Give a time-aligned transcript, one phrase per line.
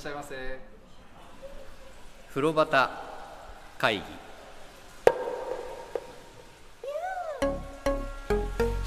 [0.00, 0.58] しゃいませ。
[2.30, 2.88] 風呂端
[3.76, 4.02] 会議。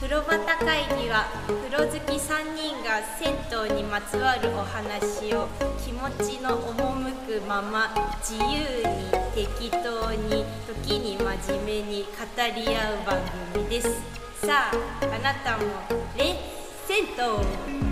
[0.01, 3.35] 風呂端会議は風呂好き3人が銭
[3.69, 5.47] 湯にまつわるお話を
[5.85, 12.09] 気持ちの赴くまま自由に適当に時に真面目に語
[12.55, 13.19] り合う番
[13.53, 14.01] 組です。
[14.43, 15.65] さああなたも
[16.17, 16.35] レッ
[16.87, 17.82] 銭湯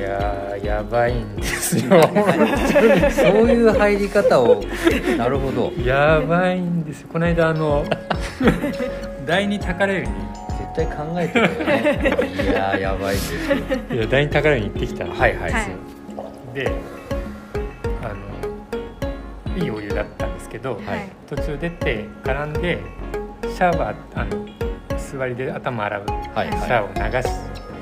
[0.00, 1.82] いやーやばいんですよ。
[3.12, 4.64] そういう入り方を。
[5.18, 5.70] なるほど。
[5.84, 7.08] やばいんですよ。
[7.12, 7.84] この間あの
[9.26, 10.06] 第二宝湯に。
[10.74, 13.56] 絶対考えてるよねいやーやばいですよ。
[13.92, 15.04] いや第二宝湯に行ってきた。
[15.04, 15.66] はいはい、はい
[16.54, 16.72] で
[18.02, 18.14] あ
[19.58, 20.80] のいいお湯だったんですけど、はい。
[21.28, 22.78] 途中出て絡んで
[23.42, 24.46] シャワーあの
[24.96, 26.48] 座りで頭洗うはい。
[26.48, 27.28] シャワーを流し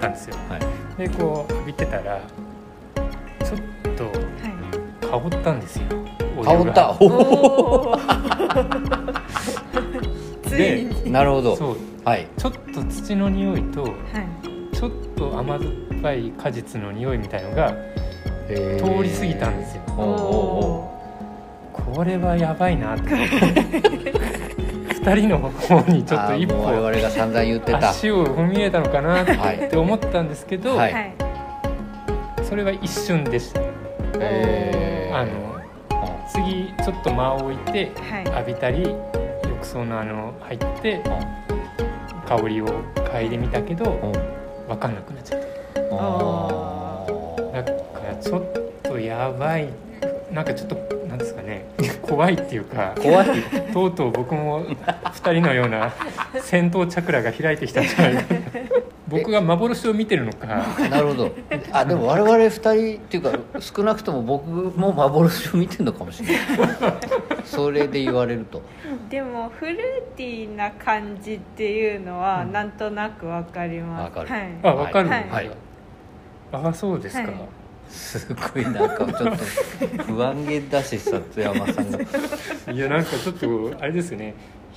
[0.01, 2.21] たんですよ、はいでこう浴びてたら
[3.45, 3.59] ちょっ
[3.95, 4.11] と
[5.09, 5.85] 香ったんですよ。
[6.37, 6.91] お湯が香った。
[7.01, 7.99] おおお
[10.45, 11.05] ついに。
[11.05, 11.57] でなるほど。
[11.57, 11.77] そう。
[12.05, 12.27] はい。
[12.37, 13.95] ちょっと土の匂いとはい。
[14.77, 15.71] ちょっと甘酸っ
[16.03, 17.73] ぱい果実の匂いみたいのが
[18.49, 19.83] え通り過ぎたんですよ。
[19.97, 20.05] おー。
[20.05, 20.99] お
[21.95, 23.11] これはやばいなって
[24.89, 27.91] 二人の方にちょっと一歩我々が散々言ってた。
[27.91, 30.93] 足を踏み入れたのかなはいって思ったんですけど、はい。
[30.93, 31.15] はい
[32.49, 33.61] それは一瞬でした、
[34.19, 35.17] えー。
[35.17, 35.61] あの
[36.33, 38.25] 次ちょっと間を置いてはい。
[38.25, 41.03] 浴びたり浴槽のあの入って
[42.27, 43.85] 香りを嗅いでみたけど
[44.67, 45.41] 分かんなくなっちゃっ
[45.93, 47.53] あー。
[47.53, 48.43] ただからちょっ
[48.83, 49.69] とやばい。
[50.33, 50.77] なんかちょっと
[51.19, 51.67] なんですかね。
[52.03, 53.43] 怖いっていうか怖い。
[53.73, 55.93] とうとう僕も2人のような
[56.41, 58.35] 戦闘チャクラが開いてきたんじゃないか
[59.09, 60.47] 僕が幻を見てるのか。
[60.91, 61.31] なるほど。
[61.73, 66.39] あでも我々二人っていうか少なくとも僕も幻を見てるのかもしれない。
[67.45, 68.63] それで言われると。
[69.09, 69.77] でもフルー
[70.15, 72.53] ティーな感じっていうのはうん。
[72.53, 74.03] なんとなくわかります。
[74.03, 74.29] わかる。
[74.29, 74.49] はい。
[74.63, 75.09] あ分かる。
[75.09, 75.51] んですか、はい。
[76.53, 77.58] あそうですか、はい
[77.89, 79.45] すごいなんかちょっと
[80.05, 81.99] 不安げだし里山さんが。
[82.73, 84.35] いやなんかちょっとあれですよね。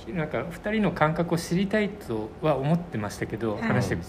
[0.08, 4.08] なんか2人の感覚を知りたいとは思ってましたけど、はい話してるうち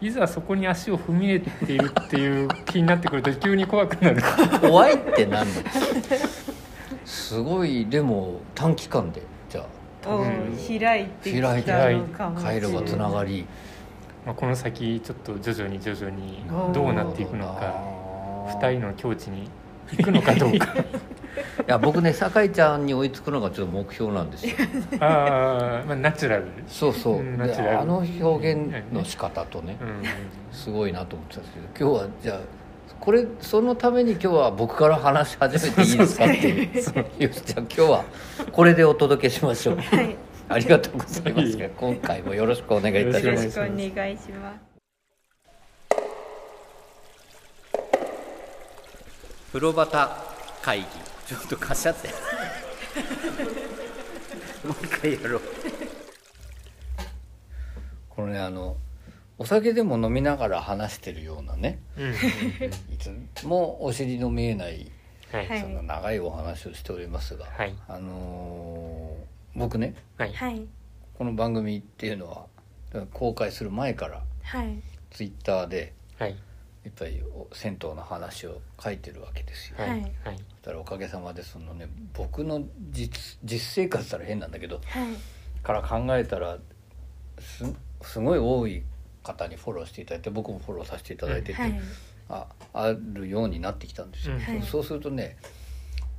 [0.00, 0.08] に。
[0.08, 0.10] い。
[0.10, 4.22] ざそこに足を踏み入れているっていう気になってくると急に怖くなる。
[4.60, 5.70] 怖いってなんだ
[7.04, 10.08] すごいでも短期間でじゃあ。
[10.08, 12.60] おうんー開いてきた開いてのかもしれない。
[12.60, 13.46] 回路がつながり。
[14.24, 17.74] まあこの先ちょっと徐々に徐々にどうなっていくのか
[18.46, 19.50] 2 2人の境地に
[19.92, 20.74] 行くのかどうか。
[20.76, 20.82] い
[21.66, 24.54] や僕ね酒井ちゃんに追いつくのがちょっと目標なんですよ。
[25.00, 26.44] あー、まあナチュラル。
[26.66, 27.22] そうそう。
[27.22, 27.80] ナチュラル。
[27.80, 30.02] あの表現の仕方とねうん。
[30.52, 32.40] すごいなと思ってたんですけど今日はじゃあ
[32.98, 36.64] これそのために今日は僕から話し始めていいですかってい
[37.20, 37.24] う。
[37.24, 38.04] よしじゃあ今日は
[38.52, 39.76] これでお届けしましょう。
[39.76, 40.16] はい。
[40.48, 41.70] ありがとうございます。
[41.76, 44.75] 今回もよろしくお願いいたしよろますしくお願いします。
[49.56, 49.88] 風呂端
[50.60, 50.86] 会議。
[51.26, 52.08] ちょっとかしゃって。
[54.68, 55.42] もう一回やろう。
[58.10, 58.76] このねあの
[59.38, 61.78] お酒でも飲みながら話してるようなね。
[61.96, 62.04] うん。
[62.04, 62.16] うんい
[63.34, 64.90] つもお尻の見えない
[65.32, 65.48] はい。
[65.48, 65.60] はい。
[65.62, 67.74] その長いお話をしておりますが、はい。
[67.88, 70.34] あのー僕ねはい。
[70.34, 70.66] はい。
[71.14, 72.44] この番組っていうのは
[73.14, 74.82] 公開する前からはい。
[75.10, 76.32] ツイッターではい。
[76.32, 76.36] や
[76.88, 79.76] っぱりお銭湯の話を書いてるわけですよ。
[79.78, 80.02] はい。
[80.24, 85.16] そしたらおかげさまでそのね僕の実実生活ったら変なんだけどはい。
[85.62, 86.58] から考えたら
[87.40, 87.64] す
[88.02, 88.82] すごい多い
[89.22, 91.80] 方にフォローしていただいて僕もフォローさせていただいてて、はい。
[92.28, 94.40] ああるようになってきたんですよ、うん。
[94.40, 94.62] はい。
[94.62, 95.36] そうするとね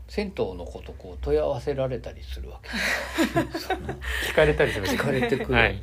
[0.08, 2.70] 銭湯のことこう問い合わせられたりするわけ。
[4.30, 5.66] 聞かれたりする聞かれてくる、はい。
[5.66, 5.82] はい。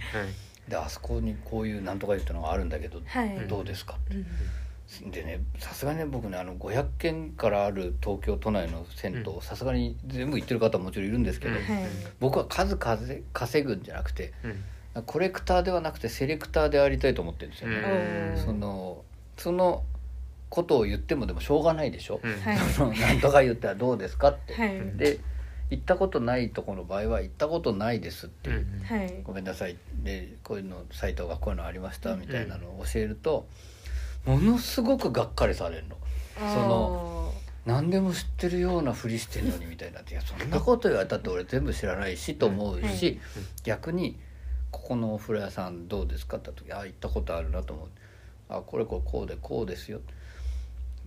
[0.68, 3.46] であそこにこういうなんとか言ったのがあるんだけど、はい。
[3.48, 4.26] どうですかうん
[5.02, 11.62] でねさすがにね僕ねあの500軒からある東京都内の銭湯うさすがに全部行ってる方ももちろんいるんですけど、うん。
[11.62, 11.86] はい。
[12.20, 14.48] 僕は数稼稼ぐんじゃなくてう
[15.00, 15.02] ん。
[15.02, 17.76] コレクターではなくてセレクターでありたいと思ってるんですよね、
[18.36, 18.44] うん。
[18.44, 19.04] その
[19.36, 19.82] その
[20.48, 22.58] ことを言ってもでもしょうがないでしょ、うんはい。
[22.70, 24.96] そのなんとか言ったらどうですかって、はい。
[24.96, 25.18] で
[25.70, 28.84] 行ったことないところの場合は行ったことないですっていう、うん。
[28.84, 29.20] はい。
[29.24, 29.76] ごめんなさい。
[30.04, 33.48] でこういうのサイトがこういうのありましたみたいなのを教えると、
[34.26, 35.96] ものすごくがっかりされるの。
[36.36, 37.34] その
[37.66, 44.18] 何でも知ってるようなふりしてんのにみたいな「いやそんなこと言われたって俺全部知らないし」と思うし、うん逆に
[44.70, 47.88] 「ここのお風呂屋さんどうですか?」って言った時「あ行ったことあるな」と思う
[48.50, 50.00] 「あこれこれこうでこうですよ」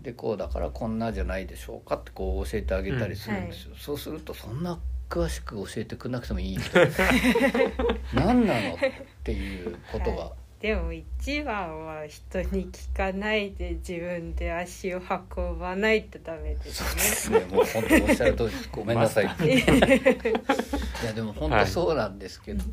[0.01, 4.79] でこうだからこんなじゃないでしょうかってこう教えてあげたりするんですよ、そうするとそんな
[5.09, 6.57] 詳しく教えてくれなくてもいい
[8.13, 8.77] 何なのっ
[9.23, 14.99] ていうことが、でも一番は人に聞かないで自分で足を
[15.37, 17.39] 運ばないとダメでそうですすね。
[17.41, 19.25] ねもう本当おっしゃる通りごめんなさい。
[19.45, 22.63] いやでも本当そうなんですけど、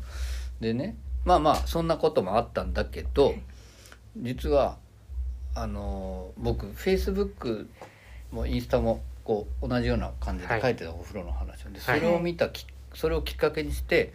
[0.59, 0.95] でね
[1.25, 3.35] まあまあそんなこともあったんだけど
[4.17, 4.77] 実は
[5.53, 7.69] あの僕フェイスブック
[8.31, 12.01] もインスタもこう同じような感じで書いてたお風呂の話をでそはい。
[12.01, 12.65] れを見たき
[12.95, 14.13] それをきっかけにして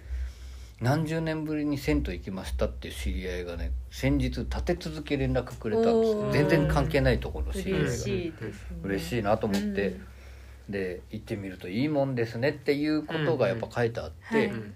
[0.81, 6.33] 何十年ぶりに銭湯行きましたっていう知り合いがね先日立て続け連絡くれたんですおー。
[6.33, 7.87] 全然関係ないところの知り合いが。
[7.87, 8.77] 嬉しいですね。
[8.83, 10.73] 嬉しいなと思って、うん。
[10.73, 14.75] で行ってみるといいもんですねっていうことがやっぱ書いてあって、うんうん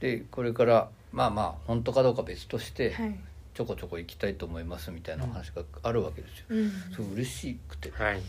[0.00, 3.18] でこれからまあまあ本当かどうか別としてはい。
[3.52, 6.46] ちょこちょこ行きたいと思いますみたいなお話があるわけですよ。
[6.50, 6.70] うん。
[6.96, 7.90] そう嬉しくて。
[7.90, 8.22] はいはい。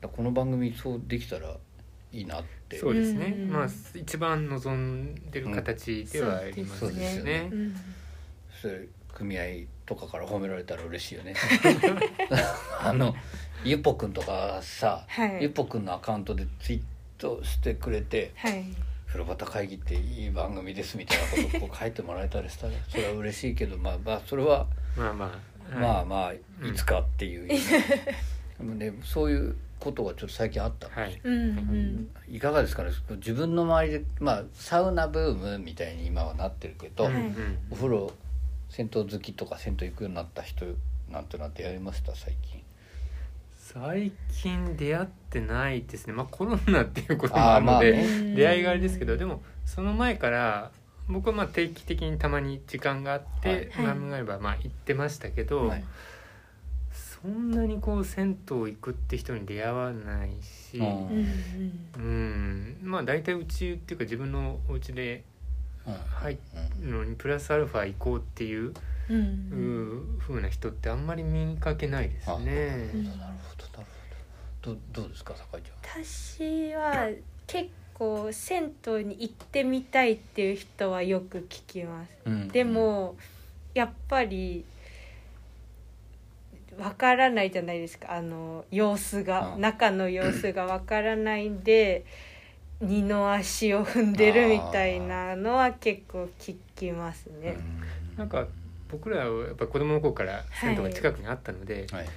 [0.00, 1.56] らこの番組そうできたら
[2.14, 2.78] いいなって。
[2.78, 3.50] そうですね、うん。
[3.50, 7.48] まあ一番望んでる形ではありますそうですよね。
[7.52, 7.76] うん。
[8.62, 9.42] それ組合
[9.86, 11.34] とかから褒められたら嬉しいよね。
[12.80, 13.14] あの
[13.64, 15.38] ゆっぽくんとかさ、はい。
[15.42, 16.82] ゆっぽくんのアカウントでツイー
[17.18, 18.64] トしてくれてはい。
[19.06, 24.66] 風呂旗会議っていい番組ですみたいなことをこう書いてもらえたりしたら それは嬉しいけどまあまあそれは
[24.96, 25.54] まあまあ。
[25.72, 26.40] まあはまあい
[26.74, 27.54] つかっていう、で
[28.60, 31.20] もねそういうことがちょっと最近あった、い、はい。
[31.22, 32.08] うんうん。
[32.28, 32.90] いかがですかね？
[33.16, 37.12] 自分の周りでまあサウナブームみたいに今はなってるけど、はい。
[37.12, 38.12] うんお風呂
[38.70, 40.64] 銭湯好きとか銭湯行くようになった人
[41.10, 42.14] なんてなってやりました？
[42.14, 42.62] 最近。
[43.56, 46.12] 最近出会ってないですね。
[46.12, 48.34] まあコロナっていうこともあるので、まあね。
[48.34, 50.70] 出会いがあれですけどでもその前から
[51.08, 53.84] 僕はまあ定期的にたまに時間があって、はい。
[53.84, 55.84] があればまあ行ってましたけど、はい
[57.24, 65.24] そんなにこう銭湯行くって人に出会わないし、うんまあ大体うちっていうか自分のお家で
[65.86, 66.38] うん入
[66.82, 68.74] るのにプラスアルファ行こうっていう
[69.08, 70.18] うん。
[70.28, 70.32] う。
[70.34, 72.34] うな人ってあんまり見かけないですね。
[72.34, 72.48] あなる
[72.92, 73.34] ほどなる
[74.62, 77.08] ほどどどどうですか酒井ち私は
[77.46, 82.10] 結構銭湯に行ってみたいっていう人はよく聞きます。
[82.26, 83.16] うんでも
[83.72, 84.64] やっぱり
[86.78, 88.12] わからないじゃないですか。
[88.12, 89.54] あの様子が。
[89.54, 89.60] うん。
[89.60, 92.04] 中の様子がわからないんで
[92.80, 97.40] 二の足を踏んでるみたいなのは結構聞きますうん。
[97.40, 97.56] ね。
[98.16, 98.46] なんか
[98.90, 102.04] 僕らはやっぱ子供の頃から銭湯が近くにあったので、はい。
[102.04, 102.10] 行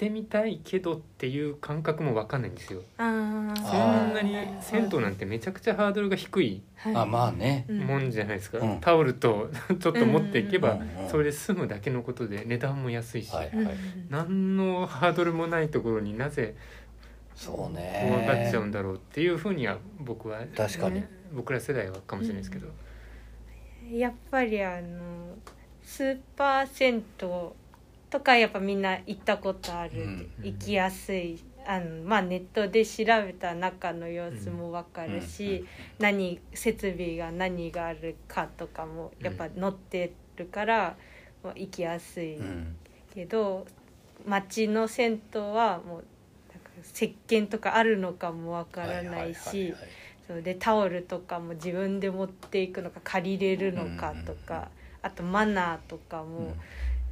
[0.00, 2.80] ってみたいけどっていう感覚も分かんないんですよ。
[2.96, 6.96] そあんなに銭湯なんてめちゃくちゃハードルが低いはい。
[6.96, 7.66] あまあね。
[7.68, 8.80] うんもんじゃないですか、うん。
[8.80, 13.68] タオルと ちょっと持っていけばうんうんうんそれで済むだけのことで値段も安いし、はいうん
[14.08, 16.54] 何のハードルもないところになぜ
[17.34, 21.04] そう怖ねがっちゃうんだろうっていうふうには僕は確かに。
[21.32, 22.66] 僕ら世代はかもしれないですけど、
[23.88, 25.36] やっぱりあの
[25.80, 27.28] スーパー銭湯
[28.10, 30.30] とかやっぱみんな行ったことある、うん。
[30.42, 35.64] 行きやすいあの、まあ、ネットで調べた中の様子も分かるし、
[35.98, 40.96] 何設備が何があるかとかもやっぱ載ってるから、
[41.42, 42.76] まあ行きやすいうん。
[43.14, 43.66] けど
[44.26, 46.04] 町の銭湯はもう
[46.82, 49.74] 石鹸とかあるのかも分からないし。
[50.44, 54.68] でタオルとかも自分で持っていくのか借りれるのかとか、
[55.02, 56.54] あとマナーとかも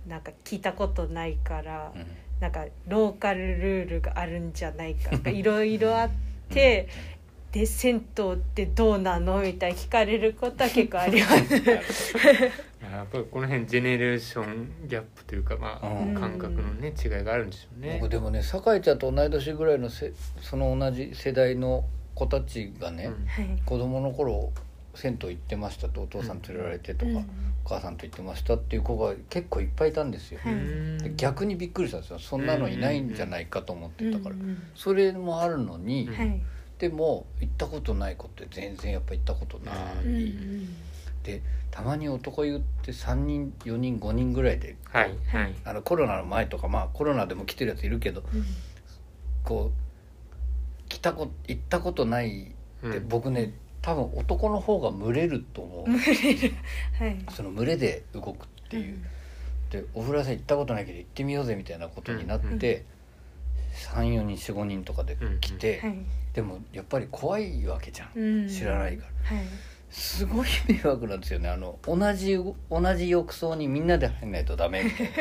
[0.09, 2.01] なんか聞いたことないから、うん。
[2.01, 2.07] うん
[2.41, 6.11] なんかローカルルールがあるんじゃないかとか いろいろあっ
[6.51, 6.89] て、
[7.53, 11.55] で銭湯ってどうなのみたいに聞かれることは結構あります。
[12.81, 16.15] やっぱりこの辺ジェネレーションギャップというかまあ、うん。
[16.15, 17.99] 感覚のね違いがあるんでしょうね。
[18.01, 18.11] 僕。
[18.11, 21.85] でもね酒井ちゃんと同い年ぐらいのせその同じ世代の
[22.15, 23.27] 子たちがね、うん。
[23.27, 23.63] はい。
[23.67, 24.53] 子供の頃
[24.95, 27.31] 銭湯行ってましたとお父さん連れられてとか、うん
[27.65, 30.55] お母さんと行ってましたっていう子が結構いっぱいいたんですよ、はい。
[30.55, 32.19] うんで逆にびっくりしたんですよ。
[32.19, 36.09] そんなのいないんじゃないかと思ってたから、うんそれもあるのに、
[36.79, 39.77] でも行ったことない子って全然やっぱ行ったことない、
[41.23, 45.15] でたまに男湯って3人4人5人ぐらいではい。
[45.27, 45.55] はい。
[45.65, 48.45] あのコロナの前とかまあコロナでも来てるやついるけどうん。
[49.45, 52.55] こう来たこ行ったことない
[52.87, 53.09] って、うん。
[53.09, 57.25] 僕ね多分男の方が群れると思う、はい。
[57.31, 58.99] その群れで動くっていう、
[59.71, 62.85] でお風呂屋さん行ったことないけど行ってみようぜみたいなことになって、
[63.93, 65.99] 34人45人とかで来て、はい。
[66.35, 68.49] でもやっぱり怖いわけじゃん、うん。
[68.49, 69.37] 知らないから。
[69.37, 69.47] はい。
[69.91, 71.49] すごい迷惑なんですよね。
[71.49, 72.37] あの同じ
[72.71, 75.13] 同じ浴槽にみんなで入んないとダメみたいな。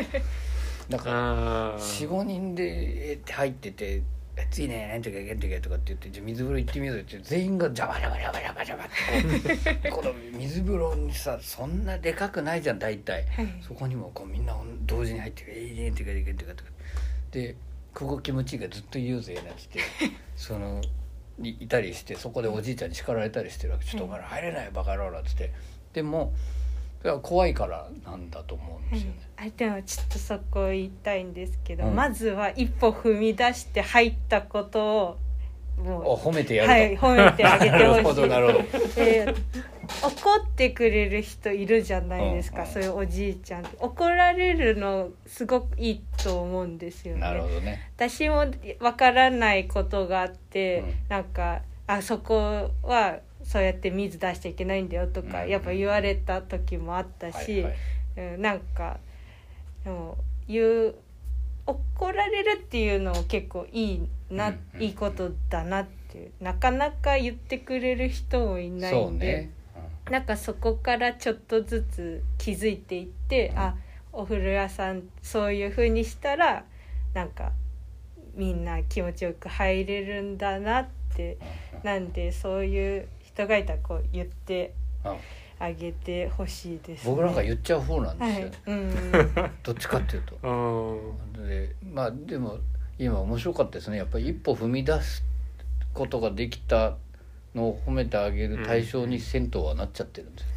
[0.97, 4.01] だからあ45人でえって入ってて
[4.43, 13.25] 「暑いねなんとかなんとか」とかって言って「じゃあ水風呂行ってみよう」って全員がジャバジャバジャバジャバジャバってこう この水風呂にさそんなでかくないじゃん大体。
[13.27, 13.47] はい。
[13.61, 16.69] そこにもこうみんな同時に入って「えいねん」ってか「えいねん」ってかとか
[17.31, 17.55] で
[17.93, 19.79] 「ここ気持ちいいからずっと言うぜ」なんつって。
[20.35, 20.81] その
[21.39, 25.51] いいたりしてそこでおじいちゃんに叱られたりしてるわけ「ちょっとお前ら入れないよバカ野郎」なんつって。
[25.93, 26.33] でも
[27.07, 29.19] それは怖いからなんだと思うんですよね。
[29.37, 31.95] あでもちょっとそこ言いたいんですけど、うん。
[31.95, 35.17] まずは一歩踏み出して入ったことを
[35.81, 38.59] もおう褒めてやると、はい褒めてあげてなるほほしいどなるほど。
[38.97, 39.35] えー
[40.03, 42.73] 怒ってくれる人いるじゃないですか、うんうん。
[42.73, 43.65] そういうおじいちゃん。
[43.79, 47.21] 怒られるのすごくいいと思うんですよね。
[47.21, 47.89] なるほどね。
[47.95, 48.43] 私も
[48.81, 50.93] わからないことがあって、うん。
[51.07, 57.65] なんかあそこはそうやって水出しちゃいけないんだよとか、うんやっぱ言われた時もあったし、
[58.17, 58.97] うん、なんか
[59.85, 60.17] でも
[60.49, 60.95] 言う
[61.65, 69.51] 怒られるっていうのも結構いいな、うんうんいいことだなってなかなか言ってくれる人もいないんで、ね、
[70.11, 73.59] なんかそこからちょっとずつ気づいていって、うん。
[73.59, 73.75] あ
[74.11, 76.65] お風呂屋さんそういう風にしたら
[77.13, 77.51] なんか
[78.33, 81.37] みんな気持ちよく入れるんだなって。
[81.83, 84.73] なんでそういう人がいたらこう言って
[85.59, 88.33] あげてほしいです、ね、僕なんか言っちゃう方なんではい。
[88.33, 89.51] すよ、ね、うん。
[89.61, 90.35] どっちかっていうと。
[91.45, 92.57] でまあでも
[92.97, 93.97] 今面白かったですね。
[93.97, 95.23] やっぱり一歩踏み出す
[95.93, 96.97] ことができた
[97.53, 100.55] のを褒めてあげる対象に銭湯はなっちゃってるんですよ。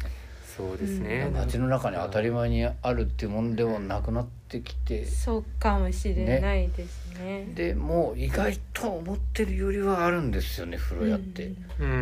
[0.57, 5.05] そうですね、街の中に当たり前にあるっていうもんでもなくなってきて。
[5.05, 7.47] そうかもしれないですね。
[7.55, 11.85] でもう意外と思ってるよりはあるんですよね風呂屋って、うん。
[11.85, 11.93] うんう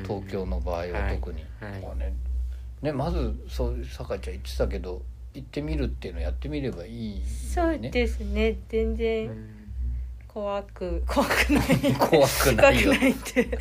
[0.00, 1.72] ん、東京の場合は特に、はい。
[1.72, 2.14] はいまあね。
[2.80, 5.02] ねまずそう酒井ちゃん言ってたけど
[5.34, 8.56] 行ってみるっていうのをやってみればいいそうねですね。
[8.70, 9.48] 全う然ん。
[10.26, 11.66] 怖く怖くない。
[12.00, 13.58] 怖くないよ 怖くないって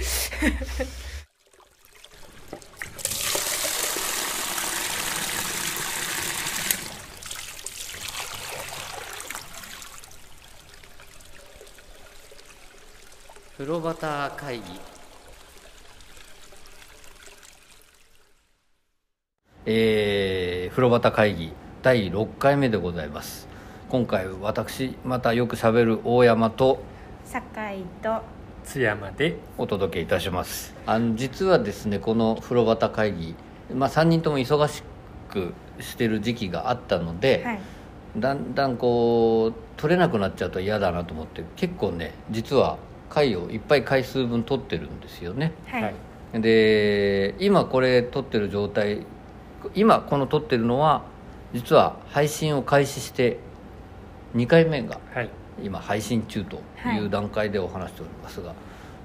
[13.58, 14.64] 風呂端会議。
[19.66, 23.48] えー、風呂端会議第6回目でございます。
[23.90, 26.84] 今回私またよくしゃべる大山と
[27.26, 28.22] 酒井と
[28.64, 30.76] 津山でお届けいたします。
[30.86, 33.34] あの実はですねこの風呂端会議、
[33.74, 34.84] まあ、3人とも忙し
[35.32, 37.60] くしてる時期があったので、はい。
[38.18, 42.78] だんだんこう取れなくなっちゃうと嫌だなと思って結構ね実は
[43.10, 45.54] 回をいっぱい回数分取ってるんですよね。
[45.68, 45.92] は
[46.36, 49.06] い、で今これ撮ってる状態
[49.76, 51.04] 今この撮ってるのは
[51.54, 53.40] 実は配信を開始して
[54.36, 55.30] 2回目がはい。
[55.64, 56.98] 今配信中とはい。
[56.98, 58.54] いう段階でお話しておりますが、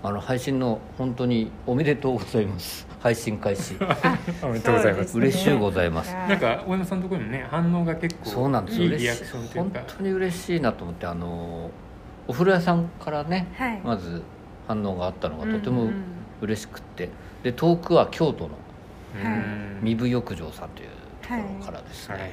[0.03, 2.87] あの配信の本当におめでとうございます。
[3.01, 3.77] 配信開始。
[4.43, 5.17] おめでとうございます。
[5.17, 6.15] 嬉しゅうございます。
[6.15, 6.29] はい。
[6.29, 8.83] なんか大山さんのところにもね反応が結構そうなんです。
[8.83, 8.87] い。
[8.87, 11.71] いリアクションという本か当に嬉しいなと思ってあの
[12.29, 13.81] お風呂屋さんからねはい。
[13.85, 14.23] まず
[14.69, 15.91] 反応があったのがとても
[16.41, 17.09] 嬉しくって。
[17.43, 18.51] で遠くは京都の
[19.23, 19.39] はい。
[19.39, 20.89] うん三部浴場さんという
[21.23, 22.31] ところからですね、はい。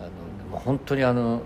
[0.00, 1.42] あのもう本当にあの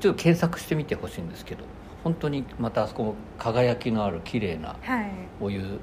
[0.00, 1.64] ちょっと検索してみてほしいんですけど
[2.02, 5.10] 本当にまたあそこも輝きのある綺麗なはい。
[5.40, 5.78] お湯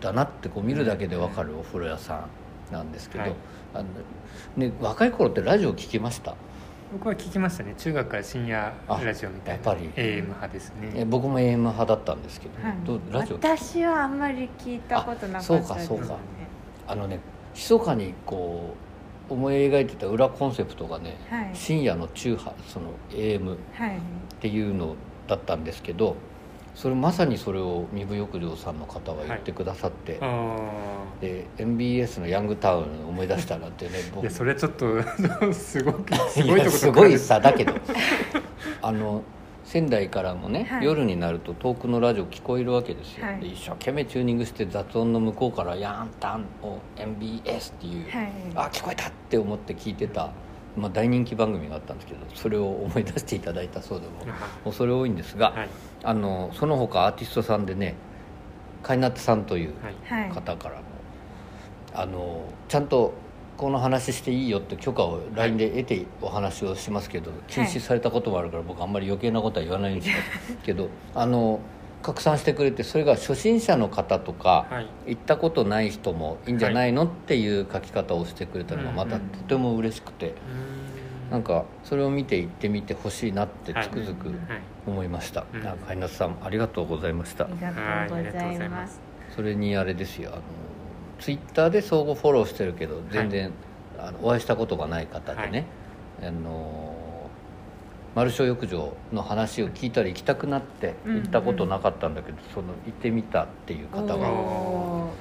[0.00, 2.26] だなってこう見るだけで分かるお風呂屋さ
[2.70, 3.34] んなんですけど、はい。
[3.74, 3.84] あの
[4.56, 6.34] ね、若い頃ってラジオ聞きました？
[6.92, 7.74] 僕は聞きましたね。
[7.76, 9.70] 中学から深夜ラジオみたいな。
[9.72, 9.90] あやっぱり。
[9.96, 12.76] AM 派ですえね僕も AM 派だったんですけど、はい。
[12.84, 16.16] どうラジオ私はあんまり聞いたことなかったそうかそうか。
[16.86, 17.18] あのね
[17.54, 18.74] 密かにこ
[19.28, 21.50] う思い描いてた裏コンセプトがね、はい。
[21.54, 23.98] 深夜の中波その AM っはい。
[24.40, 24.94] ていうの
[25.26, 26.14] だったんですけど
[26.76, 30.58] それまさにそれを三部浴場さんの方は言ってくださって、あ
[31.22, 35.02] で MBS のヤングタウンを思い出したなんてね僕やそれちょっと
[35.54, 37.72] すごくすいごいとこやすごいささだけど。
[38.82, 39.22] あの
[39.64, 40.84] 仙台からもね、はい。
[40.84, 43.40] 夜になると遠くのラジオ聞こえるわけですよ、はい。
[43.40, 48.32] で一生懸命チューニングして雑音の向こうから「ヤンタンを MBS」っていう、はい。
[48.54, 50.30] あ聞こえたって思って聞いてた、
[50.76, 54.12] まあ、大人気番組があったんですけどそれを思い出していただいたそうでも
[54.64, 55.68] 恐れ多いんですが、はい。
[56.02, 57.94] あのその他アーティストさんでね
[58.82, 59.94] カイナッツさんというはい。
[60.04, 60.82] はい方からも、
[61.94, 63.14] あのちゃんと
[63.56, 70.10] この話していいよって許可を LINE で得てお話をしますけど、禁止されたこともあるから僕あんまり余計なことは言わないんです
[70.62, 71.60] けど あの
[72.06, 75.14] 拡散してくれてそれが初心者の方とか、はい。
[75.14, 80.34] 行ったことない人もいいんじゃないの、っていう書き方をしてくれたのがまたとても嬉しくて、
[81.28, 84.36] うなんかそれを見て行ってみてほしいなってつくづくはい。
[84.86, 85.64] 思いました、うん。
[85.64, 87.46] なんか稲田さんありがとうございました。
[87.46, 87.72] ありが
[88.08, 89.00] とうございます。
[89.34, 90.30] それにあれですよ。
[90.32, 90.42] あの
[91.18, 93.50] ツイッターで相互フォローしてるけど全然、
[93.98, 95.66] あのお会いしたことがない方でね、
[96.22, 96.95] あの
[98.16, 105.12] 丸小浴場の話を聞いたら行きたくなってうん行ったことなかったんだけど、その行ってみたっていう方がお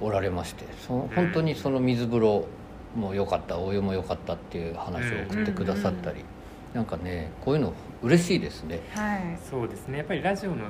[0.00, 2.46] おられましてその本当にその水風呂
[2.96, 6.24] も良かったお湯も良かったっていう話を送ってくださったり、
[6.74, 8.80] なんかねこういうの嬉しいですね。
[8.94, 9.38] ーはい。
[9.48, 9.98] そうですね。
[9.98, 10.64] やっぱりラジオの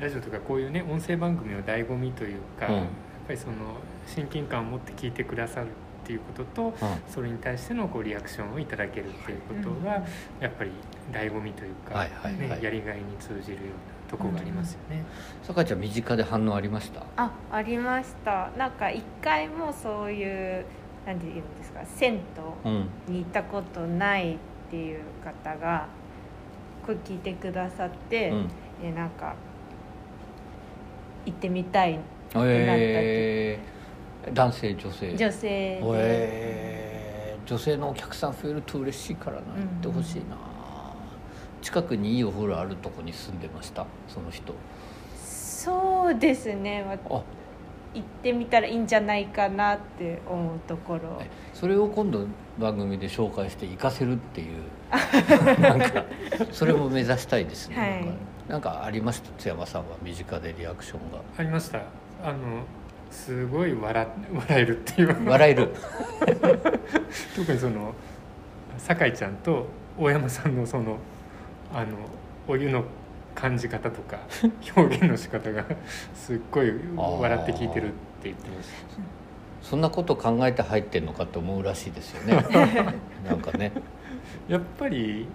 [0.00, 2.74] ラジオとかこういうね音声番組の醍醐味というか、うん。
[2.76, 2.86] やっ
[3.26, 3.54] ぱりその
[4.06, 5.66] 親近感を持って聞いてくださる
[6.02, 6.74] っていうこととうん。
[7.08, 9.84] それに対してのこうリアクションをいただけるっていうことうん。
[9.84, 10.02] が
[10.40, 10.70] やっぱり
[11.12, 12.48] 醍醐味というか、はいはいはい。
[12.48, 15.04] ね、やりがいに通じるようなとこがありますよね。
[15.42, 17.02] 酒井ちゃん身近で反応ありました？
[17.16, 18.50] あありました。
[18.58, 20.24] なんか一回もそうい
[20.60, 20.64] う
[21.06, 22.20] 何て言うんですか銭
[22.64, 24.36] うん湯に行ったことないっ
[24.70, 25.86] ていう方が
[26.84, 28.48] これ聞いてくださって、うん。
[28.84, 29.34] えなんか
[31.24, 32.00] 行ってみたい
[32.34, 33.71] えー、
[34.32, 35.16] 男性女性。
[35.16, 35.48] 女性。
[35.48, 37.48] で、えー。
[37.48, 40.36] 女性のお客さん増えると嬉しいからな行ってほしいな、
[41.60, 43.84] 近くにいいお風呂あるとこに住んでました？
[44.08, 44.54] その人。
[45.16, 47.22] そうですね、まあ。
[47.94, 51.18] 行ってみたらいいんじゃないかなって思うところ。
[51.20, 52.26] えそれを今度
[52.58, 54.62] 番組で紹介して活かせるっていう。
[55.60, 56.04] なんか
[56.52, 58.50] それも目指したいですね、はい。
[58.50, 59.30] なんかありました？
[59.36, 61.18] 津山さんは身近でリアクションが。
[61.36, 61.80] ありました。
[62.22, 62.64] あの
[63.12, 65.28] すごい笑笑えるっていう。
[65.28, 65.68] 笑える。
[67.36, 67.94] 特にその
[68.78, 69.66] 酒井ちゃんと
[69.98, 70.96] 大山さんのその
[71.72, 71.96] あの
[72.48, 72.84] お湯の
[73.34, 74.18] 感じ方とか
[74.76, 75.64] 表現の仕方が
[76.14, 78.68] すっごい笑って聞いてるって言ってまし
[79.62, 82.34] そんなこと考えて入ってんのかって思うらしいですよね。
[83.24, 83.70] なんかね。
[84.48, 85.28] たやっぱり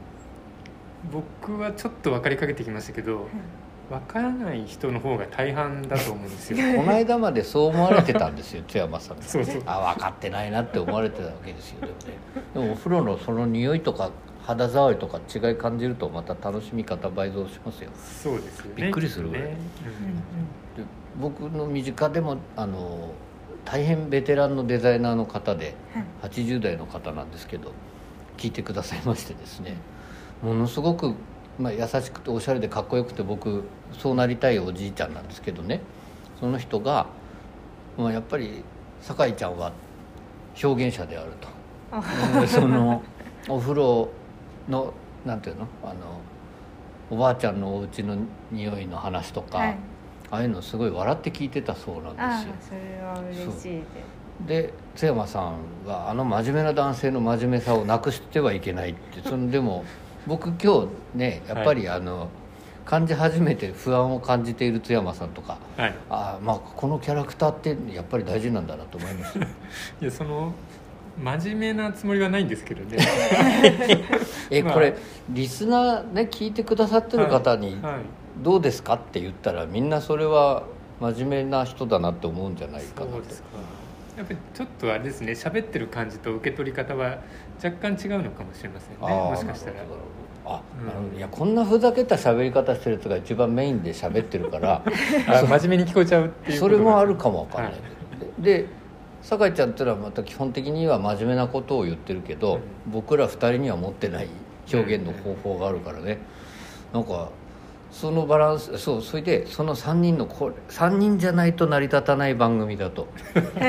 [1.12, 3.28] 僕はちょっと分かりかけてきましたけど
[3.90, 6.58] 分からない人の方が大半だと思うんですよ。
[6.78, 9.24] この間までそう思われてたんですよ 津山さんが。
[9.24, 9.62] そうそう。
[9.66, 11.98] あ分かってないなって思われてたわけですよでもね。
[12.54, 14.12] でもお風呂のその匂いとか
[14.44, 17.90] 肌触りとか違い感じるとまた楽しみ方倍増しますよ。
[17.96, 18.72] そうですよね。
[18.76, 19.44] びっくりするぐらい。
[19.44, 19.50] ね。
[20.76, 20.84] で
[21.20, 23.12] 僕の身近でもあの
[23.64, 25.76] 大変ベテランのデザイナーの方で
[26.22, 27.72] 80代の方なんですけど
[28.38, 29.76] 聞いてくださいましてですね。
[30.42, 31.16] ものすごく、
[31.60, 35.82] まあ、優しくておしゃれでかっこよくて僕そうなりたいおじいちゃんなんですけどね。
[36.40, 37.08] その人が、
[37.98, 38.64] まあ、やっぱり
[39.02, 39.72] 酒井ちゃんは
[40.64, 42.40] 表現者であると。
[42.42, 43.02] で その
[43.50, 44.10] お風呂
[44.70, 44.94] の
[45.26, 45.68] なんていうの？
[45.84, 45.94] あの
[47.10, 48.18] おばあちゃんのお家の
[48.52, 49.78] 匂いの話とか、はい。
[50.30, 52.54] ああいうのすごい笑って聞いてたそうなんあですよ。
[52.60, 53.84] それは嬉しい
[54.46, 55.54] で津山さん
[55.88, 59.28] があの真面目な男性の真面目さをなくしてはいけないって。
[59.28, 59.84] そのでも
[60.28, 62.30] 僕今日ねやっぱりあの、
[62.88, 65.96] 感じ始めて不安を感じている津山さんとかはい。
[66.10, 69.48] ああまあこのキャラクターってやっぱり大事なんだなと思いました い
[70.02, 70.54] やその
[71.22, 72.98] 真面目なつもりはないんですけどね。
[73.02, 74.22] まあ。
[74.50, 74.96] えこれ
[75.30, 78.02] リスナーね聞いてくださってる方にはい
[78.42, 80.64] 「どうですか?」って言ったらみんなそれは
[81.02, 83.14] 真面目な人だなって思うんじゃないかなと。
[83.14, 83.48] そうですか。
[84.18, 87.18] やっぱりちょっとあれですね喋ってる感じと受け取り方は
[87.64, 88.98] 若干違うのかもしれませんね。
[89.00, 89.78] もしかしたら
[90.48, 91.18] あ、うんなるほど。
[91.18, 94.82] いやこんなふざけた喋り方してるやつが一番メインで喋ってるから
[95.28, 97.72] あ真面目に聞こえちゃうっていうそれもあるかもわかんない。
[97.72, 97.82] はい。
[98.42, 98.68] でで
[99.22, 104.28] 酒井ちゃんっていうのはまた基本的には真面目なことを言ってるけど、僕ら二人には持ってない
[104.72, 106.20] 表現の方法があるからね。
[106.94, 107.30] なんか
[107.92, 113.08] そのバランスそうそれでその3人のこれ3人じゃないと成り立たない番組だと。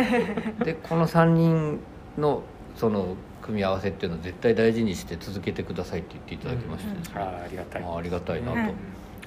[0.65, 1.81] でこの3人
[2.17, 2.43] の
[2.77, 3.17] その
[3.49, 6.95] 組み合わせっていうのを絶対大事にして続けてくださいって言っていただきまして。
[6.95, 7.83] ですね、あーありがたい。
[7.83, 8.75] まあありがたいなとはい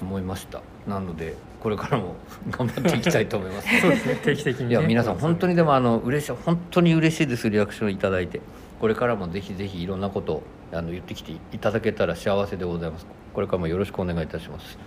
[0.00, 2.16] 思いました、なのでこれからも
[2.50, 3.68] 頑張っていきたいと思います。
[3.80, 4.14] そうですね。
[4.16, 8.40] 定期的に、ね、いや皆さん本当にでもあの嬉しい本当に嬉しいですリアクションいただいて。
[8.80, 13.06] これからもぜひぜひいろんなことをあの言ってきていただけたら幸せでございます。
[13.32, 14.78] これからもよろしくお願いいたします。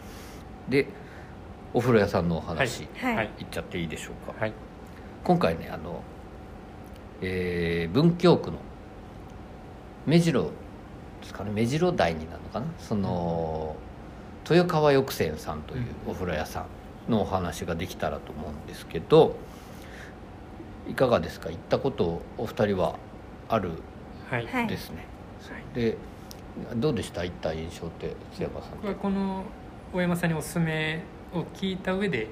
[0.67, 0.87] で
[1.73, 3.15] お風呂屋さんのお話、はい。
[3.15, 4.53] はっちゃっていいでしょうか、はい。
[5.23, 6.03] 今回ねあの、
[7.21, 8.57] えー文京区の
[10.05, 10.49] 目白で
[11.27, 11.51] すかね。
[11.51, 12.65] 目白台になるのかな。
[12.79, 13.75] その
[14.49, 16.65] 豊川浴泉さんというお風呂屋さ
[17.07, 19.35] んのお話ができたらと思うんですけど
[20.87, 21.49] いかがですか？
[21.49, 22.97] 行ったことお二人は
[23.49, 23.71] ある
[24.29, 24.67] はい、はい。
[24.67, 25.05] ですね、
[25.73, 25.97] で
[26.75, 27.23] どうでした？
[27.23, 28.95] 行った印象って津山さん。
[28.95, 29.43] この
[29.93, 32.27] 大山さんにおすすめを聞いた上で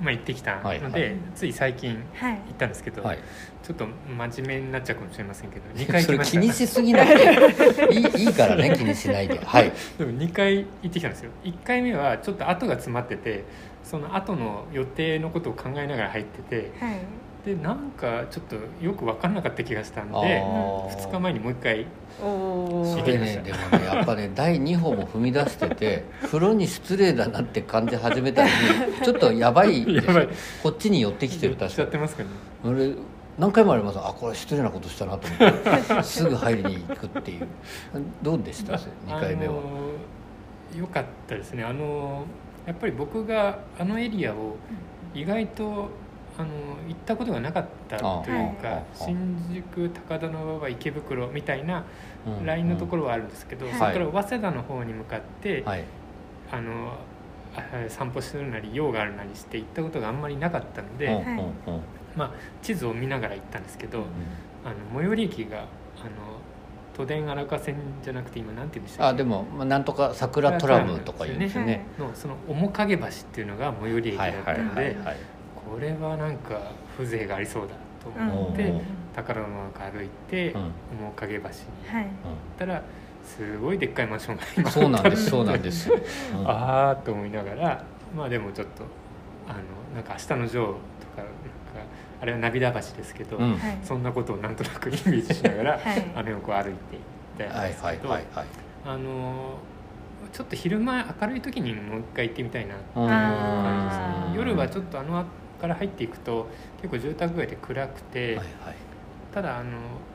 [0.00, 1.16] まあ、行ってきたので、はいはい。
[1.34, 2.32] つい最近はい。
[2.34, 3.18] 行ったんですけど、はい。
[3.62, 9.40] ちょっと真面目になっちゃうかもしれませんけど2回行きました気にしすぎなくていいいいからね 気にしないで。
[9.44, 9.72] はい。
[9.98, 11.30] でも2回行ってきたんですよ。
[11.44, 13.44] 1回目はちょっと後が詰まってて
[13.82, 16.98] その後の予定のことを考えながら入っててはい
[17.46, 20.88] でなんかちょっとよく分かんなかった気がしたんあでー。
[20.98, 21.86] 2日前にもう1回
[22.18, 28.48] それねでもねやっぱね第2歩も踏み出してて 風呂に失礼だなって感じ始めたら
[29.04, 29.86] ちょっとやばい
[30.64, 32.28] こっちに寄ってきてる確かってますかね。
[32.64, 32.94] 俺
[33.38, 33.98] 何回もあります。
[33.98, 36.02] あこれ失礼なことしたなと思って。
[36.02, 37.46] すぐ入りに行くっていう。
[38.22, 41.62] どうでした？2回目は、あのー良かったですね。
[41.62, 44.56] あのーやっぱり僕があのエリアを
[45.14, 45.88] 意外と
[46.38, 46.48] あの
[46.86, 49.16] 行ったことがなかったというあかあ新
[49.54, 51.84] 宿高田馬場池袋みたいな
[52.26, 52.44] うん。
[52.44, 53.72] ラインのところはあるんですけど、うん。
[53.72, 55.84] そこから早稲田の方に向かって、はい。
[56.50, 56.92] あの
[57.54, 61.52] あ散歩するなり用があるなりして行ったことがあんまりなかったので、うんうんうん。
[62.16, 62.30] まあ、
[62.62, 64.04] 地図を見ながら行ったんですけど、
[64.64, 65.66] あの最寄り駅があの
[66.94, 69.14] 都電荒川線じゃなくて今なんて言うんでしたっけ？
[69.14, 71.86] あでも、まあ、なんとか桜トラムとか言うんですよね。
[71.98, 75.16] のその面影橋っていうのが最寄り駅だはいはいったので、はいはい
[75.70, 78.80] これはなんか風情がありそうだと思って、うん。
[79.14, 80.60] 宝の中歩いて、うん。
[81.00, 81.48] 面影橋に行っ
[81.94, 82.06] はい。
[82.58, 82.82] たら
[83.24, 86.46] すごいでっかいマンションが今そうなんですそうなんです、うん。
[86.48, 87.84] ああと思いながら
[88.16, 88.84] まあでもちょっと
[89.48, 89.58] あの
[89.94, 90.76] なんか「明日のジョー」とか
[91.18, 91.30] なんか
[92.20, 93.38] あれは涙橋ですけど、
[93.82, 95.80] そんなことをなんとなくイメージしながら、はい。
[96.14, 96.72] あの横を歩いていっ
[97.38, 97.84] たんはいです
[98.86, 99.58] あの
[100.32, 105.24] ちょっと昼間明るい時にもう一回行ってみたいなっていううん感じですね夜はちょっとあの
[105.60, 106.48] から入っていくと
[106.82, 108.46] 結構住宅街で暗くて、はいはい。
[109.32, 109.70] ただあの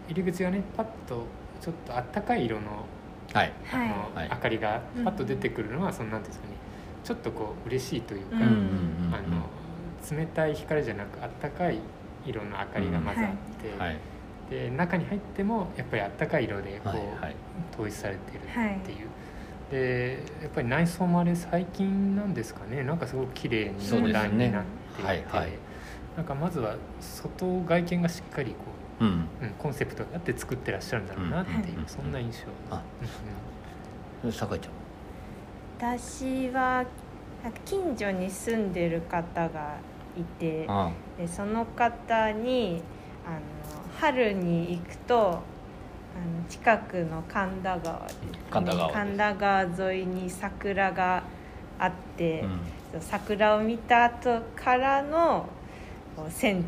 [0.10, 1.26] 入り口がねパッと
[1.60, 2.86] ちょっとあったかい色の
[3.34, 3.54] はい。
[3.72, 4.30] あの、はい。
[4.30, 6.54] 明かりがパッと出てくるのは、そのなんていうんですかね
[7.04, 8.56] ちょっとこう嬉しいというか、うんうんうんう
[9.10, 9.16] ん。
[9.16, 11.80] あの冷たい光じゃなくあったかい
[12.26, 13.28] 色の明かりがまずあっ
[13.62, 13.98] て、はい。
[14.50, 16.98] で中に入ってもやっぱりあったかい色でこう、はい。
[17.22, 17.36] はい
[17.74, 19.08] 統一されてるっていう、
[19.72, 25.52] でやっぱり内装もあれ最近なんですかねなんかすごく綺麗にモダンになっていて、はいはい。
[26.18, 28.58] なんかまずは外外見がしっかりこ
[29.00, 29.08] うん。
[29.08, 29.12] う、
[29.44, 31.88] うん、コンセプトがあって作ってらっしゃるんだろうなっていう、うん。
[31.88, 32.38] そんな印象、
[32.76, 32.84] あ。
[34.24, 34.70] うん酒井ち
[35.80, 36.86] 私は
[37.44, 39.78] なんか近所に住んでる方が
[40.16, 40.68] いて
[41.18, 42.84] でその方に
[43.26, 43.40] あの
[44.00, 45.42] 春に行くとあの
[46.48, 48.08] 近くの神田川
[48.52, 49.00] 神田川です。
[49.00, 51.24] 神田川沿いに桜が
[51.80, 52.60] あって、うん
[53.00, 55.48] 桜を見た後からの
[56.30, 56.66] 銭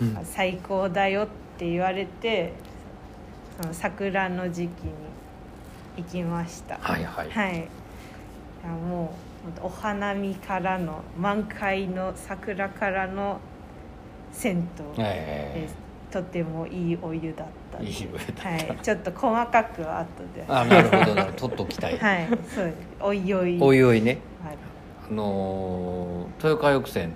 [0.00, 1.26] 湯が最高だよっ
[1.58, 2.52] て言われて、
[3.60, 4.92] その桜の時期に
[5.96, 6.78] 行きました。
[6.80, 7.30] はいはい。
[7.30, 7.68] はい。
[8.88, 9.14] も
[9.62, 13.40] うお花見からの満開の桜からの
[14.32, 14.84] 銭湯。
[14.98, 15.76] えです、
[16.10, 18.48] とてもいいお湯だったいいお湯だった。
[18.48, 20.44] はい、ちょっと細かくは後で。
[20.48, 21.48] あなるほどなるほど。
[21.48, 23.58] 取っときたい、はいそうおいおい。
[23.60, 24.18] おいおいね
[25.08, 27.12] あのー豊川浴船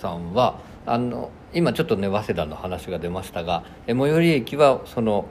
[0.00, 5.26] さんはあの今ちょっとね早稲田の話が出ましたがえ最寄り駅はその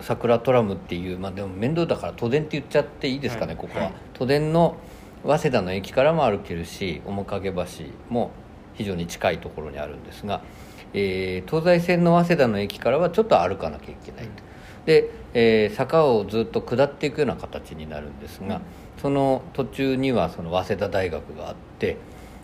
[0.00, 3.56] 桜トラムっていうまあでも面倒だから都電って言っちゃっていいですかね、はい。
[3.56, 3.94] ここは、はい。
[4.14, 4.76] 都電の
[5.24, 7.64] 早稲田の駅からも歩けるし面影橋
[8.08, 8.30] も
[8.74, 10.42] 非常に近いところにあるんですが、
[10.94, 14.30] えー東西線の早稲田の駅からはちょっと歩かなきゃいけないと。
[14.86, 18.60] で、えー坂をずっと下っていくような形になるんですが、
[19.00, 21.96] その途中にはその早稲田大学があって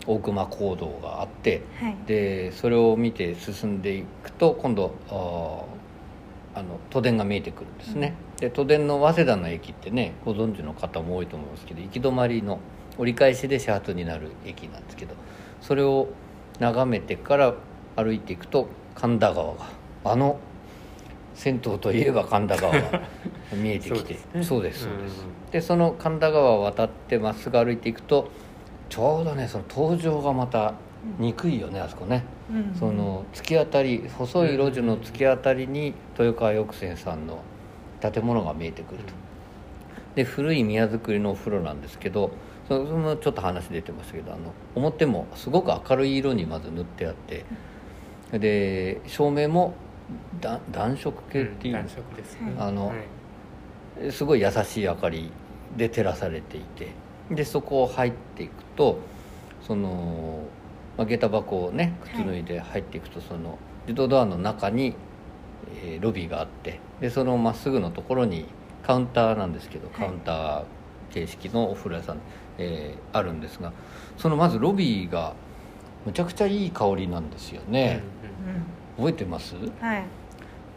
[0.06, 1.96] 大隈講堂があってはい。
[2.06, 4.94] でそれを見て進んでいくと今度
[6.54, 12.60] あの都電が見えてくるんですね、で都電の早稲田の駅ってねご存知の方も多いと思いますけど行き止まりの
[12.96, 15.14] 折り返しで始発になる駅なんですけど
[15.60, 16.08] それを
[16.60, 17.54] 眺めてから
[17.96, 19.66] 歩いていくと神田川が
[20.04, 20.38] あの
[21.34, 23.00] 銭湯といえば神田川が
[23.54, 24.16] 見えてきて。
[24.42, 28.28] そうですそうですでその神田川を渡ってまっすぐ歩いていくと
[28.88, 30.74] ちょうどねその登場がまた
[31.18, 32.24] 憎いよねあそこね。
[32.50, 37.38] うんその突き当たり細い路地の突き当たりに豊川浴船さんの
[38.00, 39.12] 建物が見えてくると。
[40.14, 42.30] で古い宮造りのお風呂なんですけど
[42.68, 47.44] そそれもちょっと話出てましたけどあの表もすごく明るい色にまず塗ってあって
[48.38, 49.74] で照明も
[50.40, 52.54] だ暖色系っていう、暖色ですね。
[52.58, 52.94] あのは
[54.02, 54.10] い。
[54.12, 55.30] すごい優しい明かり
[55.76, 56.88] で照らされていて。
[57.30, 58.98] でそこを入っていくと
[59.62, 60.42] その、
[60.98, 64.94] まあ、下駄箱をね靴脱いで入っていくと、その自動ドアの中に、
[65.82, 68.44] えーロビーがあってでそのまっすぐのところに
[68.86, 70.64] カウンターなんですけど、カウンター
[71.14, 72.18] 形式のお風呂屋さん、
[72.58, 73.72] えーあるんですが
[74.18, 75.32] そのまずロビーが
[76.04, 78.02] むちゃくちゃいい香りなんですよね、
[78.96, 79.57] 覚えてます？
[79.57, 80.04] うんはい。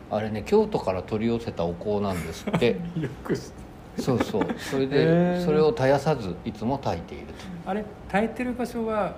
[0.09, 2.77] あれね京都から取り寄せたお香なんですって。
[2.95, 3.51] う んよく知
[3.99, 4.47] そうそう。
[4.57, 5.45] それへでー。
[5.45, 7.33] それを絶やさずいつも炊いていると。
[7.69, 9.15] あれ耐えてる場所は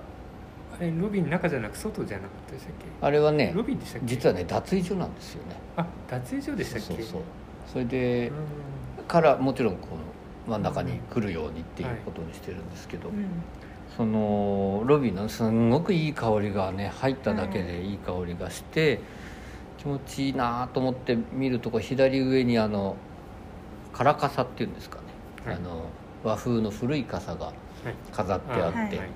[0.77, 2.85] あれロビーの中じゃなく外じゃなかったでしたっけ？
[3.05, 4.07] あれはねロビーでしたっけ？
[4.07, 5.55] 実はね脱衣所なんですよね。
[5.77, 7.03] あ脱衣所でしたっけ？
[7.03, 7.21] そうそう
[7.73, 8.29] それで
[8.97, 9.03] うん。
[9.05, 9.87] からもちろんこ
[10.47, 13.15] の真ん中に来るようにっていうことにしてるんですけど、うん
[13.99, 19.01] そのロビーのすんごくいい香りがね入っただけでいい香りがして、
[19.77, 22.95] 気持ちいいなと思って見るとこう左上にあの
[23.93, 25.03] 唐傘っていうんですかね、
[25.45, 25.55] はい。
[25.57, 25.83] あの
[26.23, 27.53] 和風の古い傘がはい。
[28.13, 29.09] 飾ってあって、はい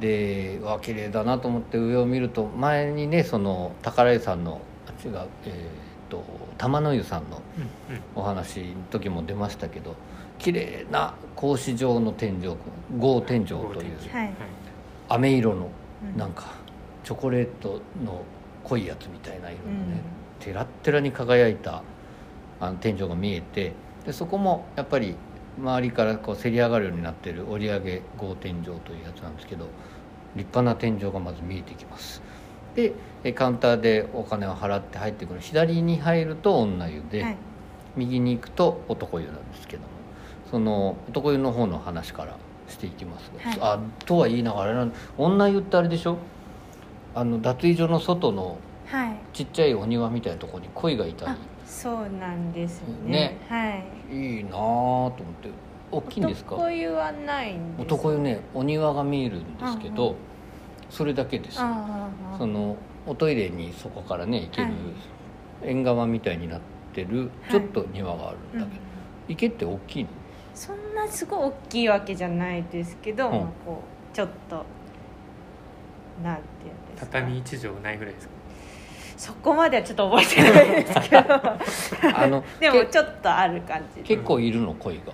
[0.00, 5.62] でわ綺麗だなと思って上を見ると前にねその宝井さんのあ違うえーっ
[6.08, 6.24] と
[6.56, 7.42] 玉の湯さんの
[8.14, 9.96] お話の時も出ましたけど
[10.40, 12.56] 綺麗な格子状の天井
[12.98, 13.62] 豪天井という
[14.12, 14.32] はい。
[15.08, 15.68] 飴色の
[16.02, 16.18] うん。
[16.18, 16.46] なんか
[17.04, 18.24] チョコレートの
[18.64, 19.90] 濃いやつみたいな色のうん。
[19.92, 20.02] ね、
[20.40, 21.82] テラッテラに輝いた
[22.58, 23.72] あの天井が見えて
[24.06, 25.14] でそこもやっぱり
[25.58, 29.66] 周りからこうせり上がるようになってる折り上げ豪天井というやつなんですけど
[30.36, 32.22] 立派な天井がまず見えてきます。
[32.74, 32.92] で
[33.24, 35.40] えカウンターでお金を払って入ってくる。
[35.40, 37.36] 左に入ると女湯で、はい。
[37.96, 39.88] 右に行くと男湯なんですけども
[40.50, 42.36] その男湯の方の話から
[42.68, 43.58] していきますが、はい。
[43.60, 46.18] あとは言いながら女湯ってあれでしょ？
[47.14, 49.16] あの脱衣所の外のはい。
[49.32, 53.10] ちっちゃいお庭みたいなところに鯉がいたあそうなんですね。
[53.10, 53.38] ね。
[53.48, 53.84] はい。
[54.10, 55.48] りいいなぁと思って。
[55.92, 56.56] 大きいんですか？
[56.56, 60.16] 男湯はないんです男湯ねお庭が見えるんですけど、うんう
[60.88, 61.58] それだけです。
[62.38, 64.74] そのおトイレにそこからね行けるはい。
[65.62, 66.60] 縁側みたいになっ
[66.92, 67.50] てるはい。
[67.52, 68.82] ちょっと庭があるんだうんけど、
[69.28, 70.10] 池って大きいの？
[70.54, 73.32] そんなすごい大きいわけじゃないですけど、うん。
[73.32, 73.82] まあこ
[74.12, 74.64] うちょっと
[76.22, 77.06] なんていうんですか。
[77.12, 78.32] 畳一畳ないぐらいですか？
[79.16, 81.24] そこまではちょっと覚えてないですけど。
[82.18, 84.02] あの でもけちょっとある感じ。
[84.02, 85.12] 結構いるの鯉が。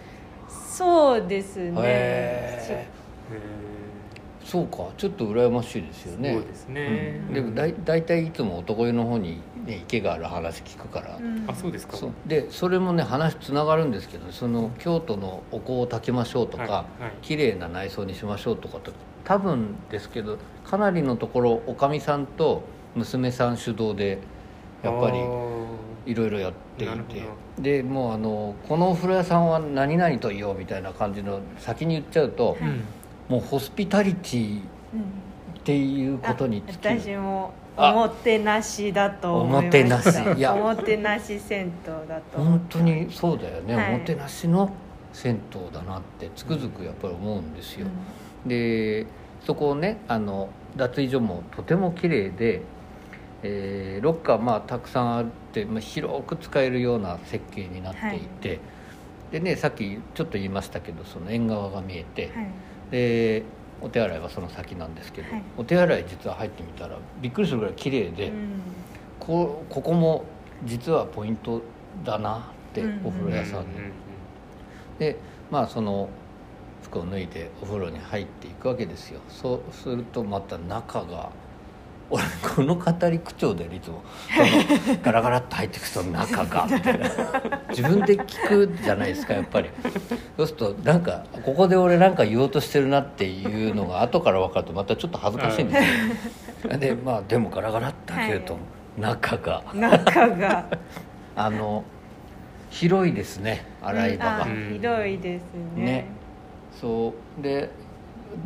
[0.49, 1.81] そうですね。
[1.83, 2.87] へ
[3.31, 3.37] へ
[4.47, 6.31] そうかちょっと羨ましいですよね。
[6.31, 7.35] ーそうですね、うん。
[7.35, 11.45] でもだい大体いつも男湯の方に、ね、池がある話聞くから、うん。
[11.49, 11.97] あそうですか。
[11.97, 12.11] そう。
[12.27, 16.69] でそれもね話つながるんですけどその京都のお香を炊きましょうとか、は
[17.01, 17.13] いはい。
[17.23, 18.93] 綺麗な内装にしましょうとかと
[19.25, 22.63] 多分ですけどかなりのところおかみさんと
[22.95, 24.19] 娘さん主導で
[24.85, 25.67] やっぱりあ
[26.07, 32.85] いろいろやっていてほでもうあのこのお風呂屋さんは何々と言おうみたいな感じの先に言っちゃうと、ーうん
[33.29, 34.61] もうホスピタリティ
[34.95, 35.27] うん
[35.59, 37.01] っていうことにあ尽きる。
[37.01, 40.05] 私もあおもてなしだと思いまおもてなし。
[40.05, 40.55] したいや。
[40.55, 44.73] おもてなし銭湯だと思本当にそうだよね、はいおもてなしの
[45.13, 47.87] 銭湯だなってつくづくやっぱり思うんですよ、
[48.47, 49.07] で
[49.45, 52.61] そこをねあの脱衣所もとても綺麗で、
[53.43, 58.61] えーロッカーまあたくさんあって、まあ、広く使えるような設計になっていて、
[59.33, 62.47] でねさっきちょっと言いましたけどその縁側が見えて、はい
[62.91, 63.43] で
[63.83, 65.43] お手洗いはその先なんですけど、はい。
[65.59, 68.61] お手洗い実は入ってみたらびっくりするぐらい綺麗で、うん。
[69.21, 70.25] こここも
[70.65, 71.63] 実はポイント
[72.05, 73.07] だなって、うん。
[73.07, 73.67] お風呂屋さんに、
[74.99, 75.17] で
[75.51, 76.09] まあその
[76.83, 79.21] 服を脱いでお風呂に入っていくわけですよ。
[79.29, 81.31] そうするとまた中が
[82.09, 82.23] 俺
[82.55, 84.03] この語り口調でいつも
[84.35, 84.41] そ
[84.93, 87.09] のガラガラっと入っていくと中がみたいな。
[87.71, 89.71] 自分で聞くじゃないですかやっぱり。
[90.37, 95.77] そうするとなんかここで俺なんか言おうとしてるなっていうのが後から分かるとまたちょっと恥ずかしいんで
[96.63, 96.79] すよ。
[96.79, 98.53] でまあでもガラガラっと開けると。
[98.55, 98.63] はい。
[99.01, 100.67] 中が、中が。
[101.37, 101.85] あの
[102.71, 105.43] 広いですね洗い場が、あ広いです
[105.77, 105.85] ね。
[105.85, 106.07] ね。
[106.81, 107.43] そう。
[107.43, 107.69] で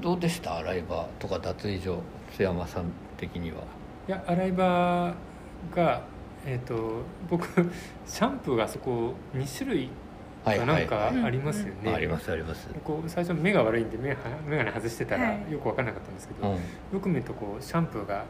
[0.00, 0.56] どうでした？
[0.56, 2.00] 洗い場とか脱衣所
[2.36, 2.84] 津山さん
[3.20, 3.58] 的には。
[4.08, 5.14] いや洗い場
[5.74, 6.02] が
[6.46, 7.46] えっ、と僕
[8.06, 9.90] シャンプーがそこ2種類
[10.42, 12.68] はいかなんかはいありますよね、ありますあります。
[12.82, 14.16] こう最初目が悪いんで目は
[14.48, 15.52] 眼鏡外してたらはい。
[15.52, 16.54] よく分からなかったんですけど、うん。
[16.54, 16.60] よ
[17.00, 18.24] く見るとこうシャンプーがあの、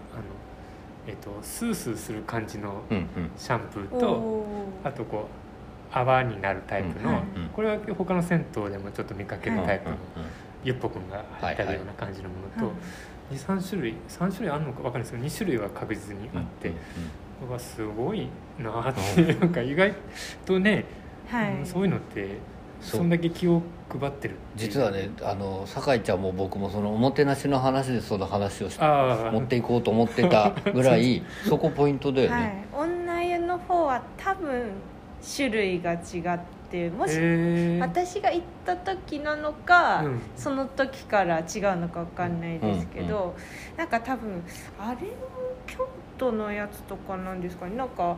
[1.06, 3.06] えっとスースーする感じのうんうん。
[3.36, 4.88] シャンプーおと、ー。
[4.88, 10.00] あとこう泡になるタイプの、うんうんこれは他の銭湯でもちょっと見かけるタイプの、うん
[10.62, 11.08] ゆっぽくん。
[11.08, 12.74] が入ったような感じのものと、
[13.30, 16.72] 23種類3種類あるのか分かんないですけど2種類は確実にあって、
[17.48, 19.94] うわすごいなーってなんか意外
[20.44, 20.84] とね、
[21.28, 21.54] はい。
[21.54, 22.38] うんそういうのって
[22.80, 32.42] そんだけ気を配ってる実はねあの酒井ちゃんも僕もそのおもてなしの話でその話をし持っていこうと思ってたぐらい そこポイントだよはい。
[32.42, 34.70] ね、女湯の方は多分
[35.36, 36.59] 種類が違って
[36.90, 37.78] もしへー。
[37.80, 40.20] 私が行った時なのか、うん。
[40.36, 41.44] その時から違う
[41.76, 43.34] のか分かんないですけど、
[43.76, 44.42] なんか多分
[44.78, 45.12] あれも
[45.66, 47.76] 京都のやつとかなんですかね。
[47.76, 48.16] なんか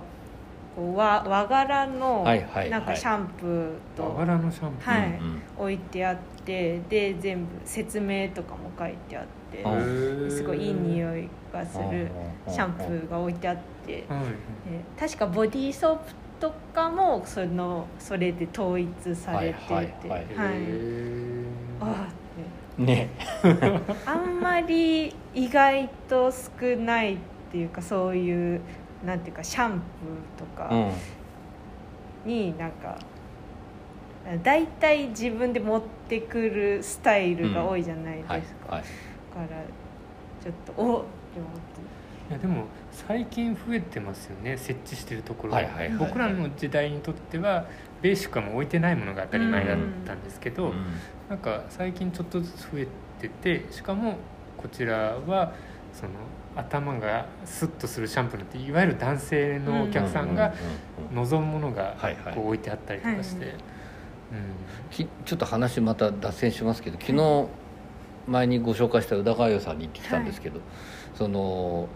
[0.74, 4.90] こう和和柄のなんかシャンプーと、和柄のシャンプー。
[4.90, 9.62] はいうん置いてあってで全部説明とかも書いてあって
[10.30, 12.10] すごいいい匂いがする
[12.46, 14.24] うんシャンプーが置いてあってはい。
[14.70, 16.12] で確かボディーソープ
[16.42, 19.74] とかもそのそれで統一されてて。
[19.74, 20.18] はいはいはい。
[20.18, 20.26] はい。
[20.26, 21.46] へー
[21.80, 23.10] あーね。
[24.04, 27.18] あんまり意外と少ないっ
[27.52, 28.60] ていうかそういう
[29.06, 32.28] なんていうかシャンプーとかうん。
[32.28, 32.98] になんか
[34.42, 39.48] 大体自分で持ってくるスタイルが多いじゃないですか、はいはい。
[39.48, 39.62] だから
[40.42, 42.30] ちょっとおっって思って。
[42.30, 45.54] いやでも最近増えてますよね設置してるところ。
[45.54, 45.98] はいはいはいはい。
[45.98, 47.66] 僕らの時代にとっては
[48.02, 49.76] ベーシックはもう置いてないものが当たり前だっ
[50.06, 50.84] たんですけど、うん。
[51.28, 52.86] なんか最近ちょっとずつ増え
[53.20, 54.16] ててしかも
[54.56, 55.54] こちらは
[55.92, 56.10] その
[56.54, 60.62] 頭がスッとするシャンプーなんていわゆる男性のお客さんがうんうんう
[61.14, 62.34] んうん望むものがはいはい。
[62.34, 63.54] こう置いてあったりとかして、はい
[64.90, 67.48] きちょっと話また脱線しますけど昨日
[68.26, 70.60] 前にご紹介した宇田川代さんに行ってきたんですけど、
[71.14, 71.86] その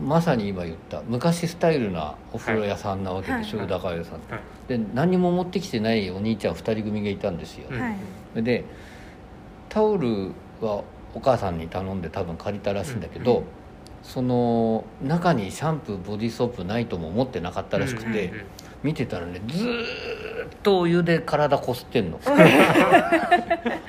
[0.00, 4.42] まさに今言った昔スタイルなお風呂屋さんなわけでしょ、はい宇田川代さんって、はい。
[4.68, 7.90] で何も持ってきてないお兄ちゃん2人組がいたんですよ、うんは
[8.36, 8.42] い。
[8.42, 8.64] で
[9.68, 10.82] タオルは
[11.14, 13.44] お母さんに頼んで多分借りたらしいんだけど、うん
[14.02, 18.46] その中にシャンプーボディーソープないとも思ってなかったらしくて、うんうんうん。
[18.82, 19.86] 見てたらねずーっ
[20.28, 20.31] と
[20.66, 22.20] お湯で体こすってんの。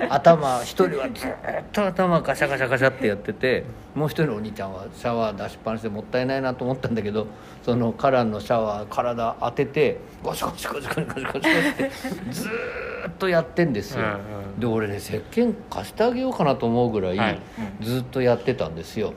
[0.10, 3.64] 頭一人はずーっと頭ガシャガシャガシャってやってて
[3.96, 7.26] もう一人のお兄ちゃんはシャワー出しっぱなしでもったいないなと思ったんだけど
[7.64, 11.92] そのカランのシャワー体当ててゴシゴシゴシゴシゴシゴシって
[12.30, 17.40] ずーっとやってんですよ、うんうんで俺ね石鹸貸してあげようかなと思うぐらい、はい
[17.82, 19.14] ずっとやってたんですよ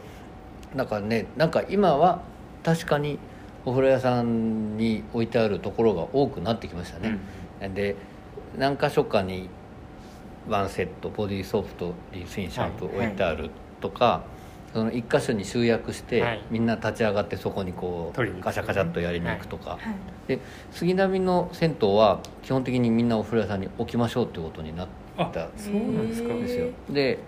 [0.75, 2.23] だからねなんか今は
[2.65, 3.19] 確かに
[3.67, 7.19] お風呂屋さんに置いてあるところが多くなってきましたね、
[7.75, 7.97] で
[8.57, 9.51] 何箇所かに
[10.49, 13.51] ワンセットボディーソープとリンスインシャンプー置いてある
[13.81, 14.23] とか、
[14.73, 16.45] その一箇所に集約して、はい。
[16.51, 19.81] みんな立ち上がってそこにこうガシャガシャっとやりに行くとか、はい。
[20.29, 20.39] で
[20.71, 27.19] 杉並の銭湯は基本的にみんなお風呂屋さんに置きましょうっていうことになったあそうなんですか、ですよで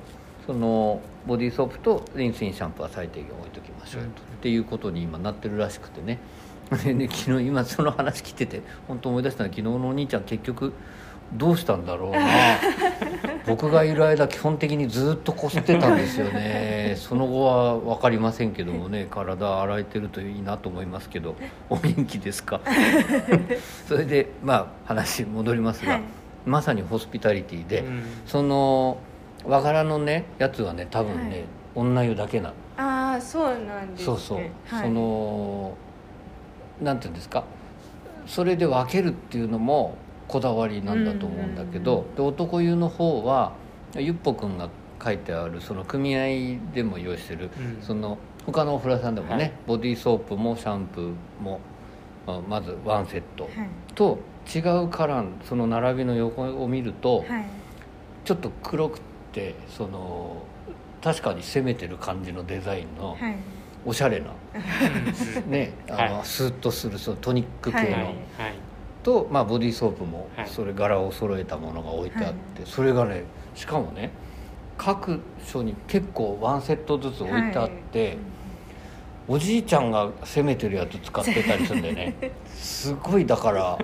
[0.46, 6.18] そのボディーソープとリンスインシャンプーは最低限置いときましょうと、うんっていうことに今なってるらしくてね。
[6.85, 10.74] でね昨日今その話聞いてて本当思い出したのは昨日のお兄ちゃん結局
[11.33, 12.18] どうしたんだろうな。
[13.46, 16.94] 僕がいる間基本的にずっとこすってたんですよね。
[16.96, 21.35] その後は分かりませんけどもね体洗えてるといいなと思いますけど
[21.70, 22.61] お元気ですか？
[23.88, 26.03] それでまあ話戻りますが、はい。
[26.46, 28.03] まさにホスピタリティで、うん。
[28.27, 28.98] その
[29.46, 31.44] 和柄のねやつはね多分ね、はい。
[31.74, 32.48] 女湯だけな。
[32.48, 32.55] の
[33.20, 34.04] そうなんですね。
[34.04, 34.83] そうそう、はい。
[34.87, 35.76] その
[36.83, 37.44] なんていうんですか。
[38.26, 39.96] それで分けるっていうのも
[40.28, 43.52] こだわりなんだと思うんだけど、で男湯の方は
[43.96, 44.68] ゆっぽくんが
[45.02, 47.83] 書いてあるその組合でも用意してる、うん。
[47.83, 49.52] その他のお風呂屋さんでもね、はい。
[49.66, 51.61] ボディーソープもシャンプーも
[52.26, 53.52] まあまずワンセット、はい。
[53.94, 54.18] と
[54.54, 57.44] 違うカランその並びの横を見ると、はい。
[58.24, 59.00] ちょっと黒く
[59.33, 60.42] てその
[61.08, 63.34] 確かに攻めてる感じのデザインのはい。
[63.86, 64.26] おしゃれな、
[65.46, 66.24] ねあの、はい。
[66.24, 67.94] スーッとするそのトニック系の、はい。
[67.94, 68.04] はい。
[68.04, 68.14] はい
[69.02, 70.48] と、まあ、ボディーソープもはい。
[70.48, 72.70] それ柄を揃えたものが置いてあって、はい。
[72.70, 73.22] それがね
[73.54, 74.10] しかもね
[74.76, 78.18] 各所に結構ワンセットずつ置いてあって、
[79.26, 83.78] おじいちゃんが攻めてるやつ使ってたりするんでねすごいだから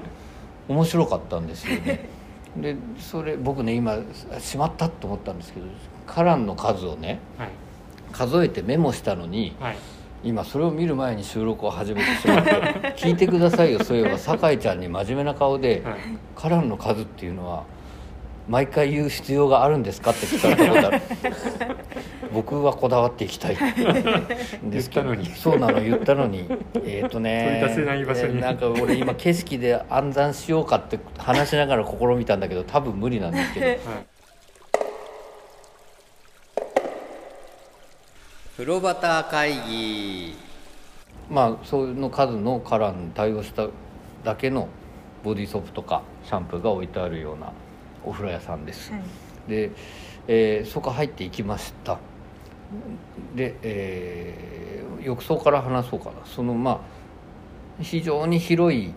[0.68, 2.08] 面白かったんですよね。
[2.60, 3.98] でそれ僕ね今
[4.38, 5.66] しまったと思ったんですけど
[6.06, 7.48] カランの数をねはい。
[8.12, 9.76] 数えてメモしたのにはい。
[10.22, 12.50] 今それを見る前に収録を始めてしまって
[12.96, 15.94] 聞いてくださいよそういえば酒井ちゃんに真面目な顔ではい
[16.34, 17.64] 「カランの数っていうのは
[18.48, 21.02] 毎回言う必要があるんですか?」って聞かれたことある。
[22.32, 23.56] 僕はこだわっていきたい
[24.64, 25.26] ですけど言ったのに。
[25.26, 26.48] そうなの言ったのに。
[26.84, 28.38] えっ、とね取り出せない場所に。
[28.38, 33.66] えーなんか俺今景色で暗算しようかって話しながら試みたんだけど多分無理なんですけど。
[33.66, 33.78] はい
[38.56, 40.36] 風呂旗会議。
[41.28, 43.66] まあそういうの数のカラーに対応した
[44.22, 44.68] だけの
[45.24, 47.52] ボディーソープとかシャンプーが置いてあるような
[48.04, 49.02] お風呂屋さんです、はい。
[49.50, 49.72] で、
[50.28, 51.98] えーそこ入っていきました。
[53.34, 56.24] で、えー浴槽から話そうかな。
[56.24, 58.94] そのまあ非常に広い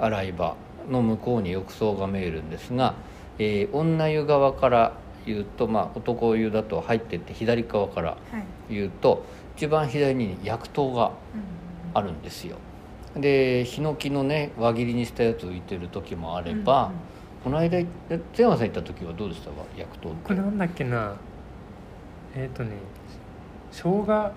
[0.00, 0.56] 洗い場
[0.90, 2.94] の向こうに浴槽が見えるんですが、
[3.38, 4.92] えー女湯側から
[5.28, 8.16] 言うと、まあ、男湯だと入ってって左側からは
[8.70, 8.74] い。
[8.74, 9.24] 言うと
[9.56, 11.12] 一番左に薬湯が
[11.94, 12.56] あるんですよ。
[13.16, 16.92] でヒノキのね輪切りにしたやつ浮いてる時もあれば、
[17.42, 17.86] この間え
[18.34, 19.56] 津山さん行った時はどうでしたか？
[19.76, 20.22] 薬湯って。
[20.24, 21.16] これなんだっけな？
[22.36, 22.72] えっ、とね
[23.72, 24.32] 生姜だっ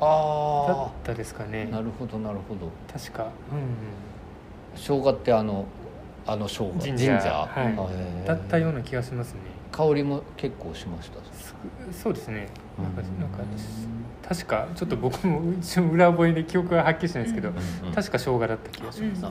[0.00, 1.68] あたですかね。
[1.70, 2.68] あなるほどなるほど。
[2.92, 3.24] 確か。
[3.24, 3.30] うん
[4.74, 5.64] 生姜ってあの
[6.26, 6.74] あの生姜。
[6.80, 7.64] ジンジャー。
[7.64, 8.26] はい。
[8.26, 9.40] だったような気がしますね
[9.76, 11.18] 香りも結構しました。
[11.34, 11.54] す
[11.92, 12.48] そうですね。
[12.78, 13.20] なんかうん。
[13.20, 13.38] なんか
[14.26, 17.56] 確かちょっと僕も一応裏覚えで記憶がはっきりしないですけど、うん
[17.88, 19.26] うん確か生姜だった気がします、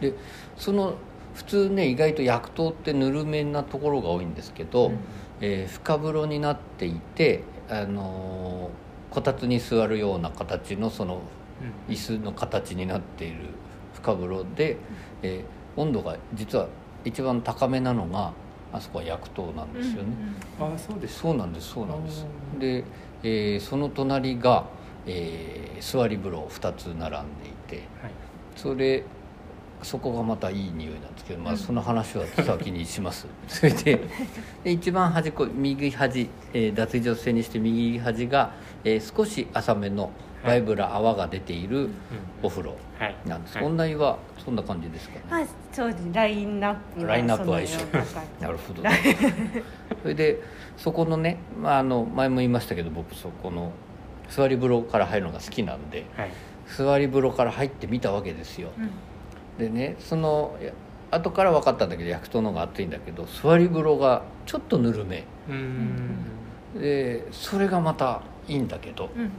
[0.00, 0.12] で
[0.56, 0.94] その
[1.34, 4.98] 普通ね意外と薬湯ってぬるめなところが多いんですけど、うん。
[5.40, 11.20] えー深風呂になっていて、あのーこたつに座るような形のその
[11.88, 13.36] 椅子の形になっている
[13.94, 14.76] 深風呂で、
[15.22, 16.68] えー温度が実は
[17.04, 18.32] 一番高めなのが
[18.74, 20.08] あそこは薬湯なんですよね、
[20.60, 22.26] ああそうですそうなんですそうなんです。
[22.54, 22.84] うんで、
[23.22, 24.64] えーその隣が、
[25.06, 28.12] えー座り風呂2つ並んでいてはい。
[28.56, 29.02] それ
[29.82, 31.58] そこがまたいい匂いなんですけど、まあ、うん。
[31.58, 33.26] その話は先にします。
[33.46, 34.00] それで
[34.64, 38.52] で一番端っこ右端、えー脱衣所線にして右端が、
[38.82, 40.10] えー少し浅めの
[40.44, 40.62] だい。
[40.62, 41.90] ぶら泡が出ている
[42.42, 43.66] お風呂はいなんです、はい。
[43.66, 47.78] 女湯はそんな感じですかね、まあそうですラインナップラインナップは一緒。
[48.40, 48.82] なるほど。
[50.02, 50.42] それで
[50.76, 53.72] そこのね、まあ、あの前も言いましたけど僕そこの
[54.28, 56.30] 座り風呂から入るのが好きなんではい。
[56.66, 58.68] 座り風呂から入ってみたわけですよ。
[58.78, 58.90] うん。
[59.58, 60.56] でねその
[61.10, 65.24] 後から分かったんだけど薬湯の方が熱いんだけど座り風呂がちょっとぬるめ。
[66.78, 69.30] でそれがまたいいんだけどうん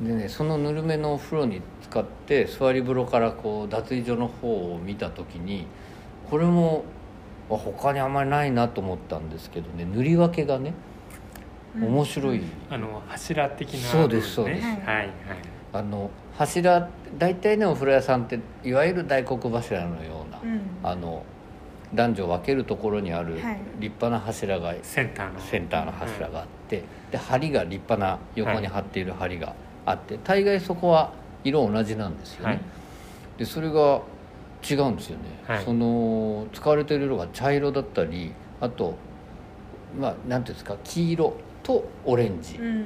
[0.00, 5.66] でねそのぬるめのお風呂に使って座り風呂からこう脱衣所の方を見た時に
[6.30, 6.84] これも
[7.50, 10.74] あ他にあんまりないなと思ったんですけどね塗り分けがね
[11.76, 11.84] うん。
[11.86, 14.66] 面白い、あの柱的なそうですそうです。
[14.66, 15.10] はいはい。
[15.74, 16.88] あの柱
[17.18, 20.60] 大体ねお風呂屋さんっていわゆる大黒柱のような、うん。
[20.82, 21.24] あの
[21.94, 23.60] 男女分けるところにあるはい。
[23.78, 25.40] 立派な柱がセンターの。
[25.40, 29.54] センターの柱があってで梁が立派な横に張っている梁が
[29.84, 31.12] あって大概そこは
[31.44, 32.60] 色同じなんですよね、はい。
[33.38, 34.00] でそれが
[34.68, 35.64] 違うんですよね、はい。
[35.64, 38.94] その使われている色が茶色だったりあと
[40.00, 42.84] まあなんていうんですか黄色とオレンジ、うん。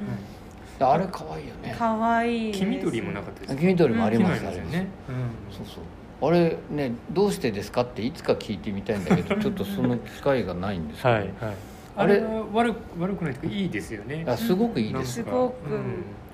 [0.79, 1.75] であれ可愛いよね。
[1.79, 3.61] 可愛い黄緑もなかったですか？
[3.61, 4.89] 黄緑もあります、黄あります緑ですよね。
[5.51, 5.85] そうそう。
[6.29, 11.33] あれねどうしてですかっていつか聞いてみたいんだけどちょっとその機会がないんですけど、はいはい。
[11.97, 14.25] あれあれは悪く悪くないというかいいですよね。
[14.27, 15.13] あすごくいいです。
[15.15, 15.55] すごく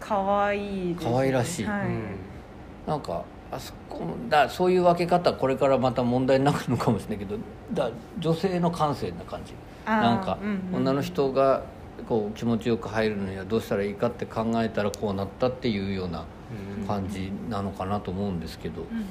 [0.03, 1.65] 可愛いです可愛らしい。
[1.65, 1.87] はい。
[1.87, 2.05] うん。
[2.87, 7.37] なんかあそこだそういう分け方これからまた問題になるのかもしれないけど
[7.73, 9.55] だ女性の感性な感じ。
[9.87, 10.77] なんか、うんうん。
[10.77, 11.63] 女の人が
[12.09, 16.25] こう気持ちよく入るのにはどうしたらいいかって考えたらこうなったっていうような
[16.81, 16.87] うん。
[16.87, 19.07] 感じなのかなと思うんですけど、うん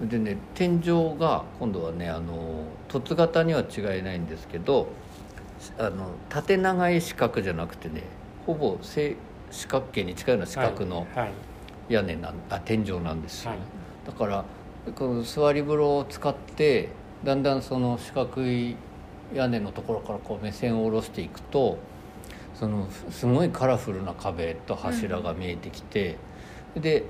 [0.00, 0.08] うん。
[0.08, 4.88] でね天井が今度はねあの凸型には違いないんですけど
[5.78, 8.02] あの縦長い四角じゃなくてね
[8.46, 9.16] ほぼ正
[9.56, 11.30] 四角形に近いような四角のはいはい。
[11.88, 13.60] 屋根なんあ天井なんですよ、はい。
[14.06, 14.44] だから
[14.94, 16.88] この座り風呂を使って
[17.24, 18.76] だんだんその四角い
[19.34, 21.78] 屋根のところからこう目線を下ろしていくと
[22.54, 26.16] そのすごいカラフルな壁と柱が見えてきて、
[26.74, 27.04] で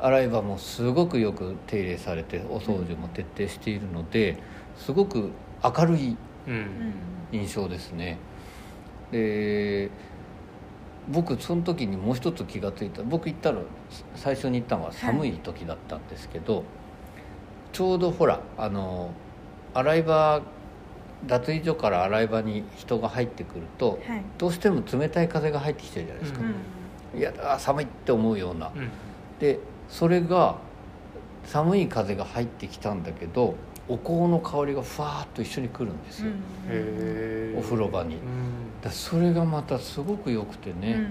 [0.00, 4.36] 洗い場もすごくよく手入れされてお掃除も徹底しているので
[4.76, 5.30] すごく
[5.62, 6.54] 明るいうん。
[6.54, 6.94] うん。
[7.32, 8.18] 印象ですね。
[9.10, 9.90] で
[11.10, 13.02] 僕その時にもう一つ気が付いた。
[13.02, 13.62] 僕行ったの
[14.14, 16.64] 最初に行ったのは寒い時だったんですけど、
[17.72, 19.10] ちょうどほらあの
[19.74, 20.42] 洗い場
[21.26, 24.22] 脱衣所から洗い場に人が入ってくるとはい。
[24.36, 26.40] どうしても冷たい風が入ってきてるじゃないですか、
[27.14, 27.20] うん。
[27.20, 28.70] いやだ寒いって思うような。
[28.74, 28.90] うん。
[29.40, 30.56] でそれが
[31.44, 33.54] 寒い風が入ってきたんだけど
[33.88, 36.30] お香の香りがふわーっと一緒に来るんですよ、
[36.70, 37.58] うん。
[37.58, 38.16] お風呂場に。
[38.16, 38.20] うん。
[38.82, 41.06] だそれがまたすごく良くてね、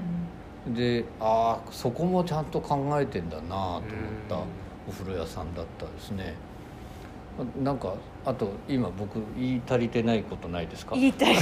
[0.68, 3.82] でああそこもちゃんと考えてんだなと思っ
[4.30, 4.36] た
[4.88, 6.36] お風呂屋さんだったですね。
[7.40, 7.94] あなんか
[8.26, 10.96] あと今僕言い足りてないことないですか？
[10.96, 11.36] 言いたい。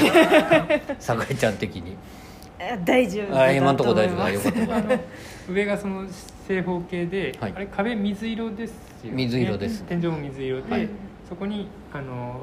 [1.00, 1.96] 酒井ちゃん的に。
[2.58, 4.60] あ大丈夫あ今んとこ大丈夫だだよかった。
[4.62, 6.06] よかった上がその
[6.48, 7.54] 正方形で、はい。
[7.56, 8.72] あれ壁水色です
[9.04, 9.18] よね。
[9.18, 9.84] 水色です。
[9.84, 10.88] 天井も水色で、はい
[11.28, 12.42] そこにあの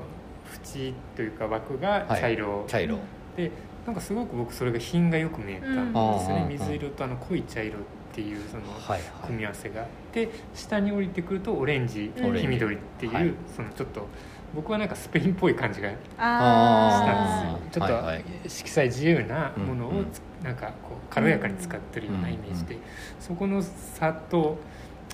[0.75, 2.99] 縁というか枠が茶色、茶色。
[3.37, 3.51] で
[3.87, 6.37] なんかすごく僕それが品がよく見えたんですうん。
[6.37, 12.41] ね、水色とあの濃い茶色っていうそのはい組み合わせがあって下に降りてくるとオレンジオレンジ。
[12.43, 13.33] 黄緑っていう、はい。
[13.57, 14.07] そのちょっと
[14.55, 17.81] 僕はなんかスペインっぽい感じがあしたんですよ。
[17.81, 18.25] ちょっとはいはい。
[18.47, 22.77] 色彩自由なものをうんうんつなんかこう軽やかに使ってるようなイメージで、
[23.21, 24.59] そこの差と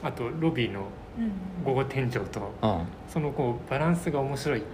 [0.03, 0.87] あとロビーの
[1.65, 2.87] 午後天井とうん。
[3.09, 4.67] そのこうバランスが面白いで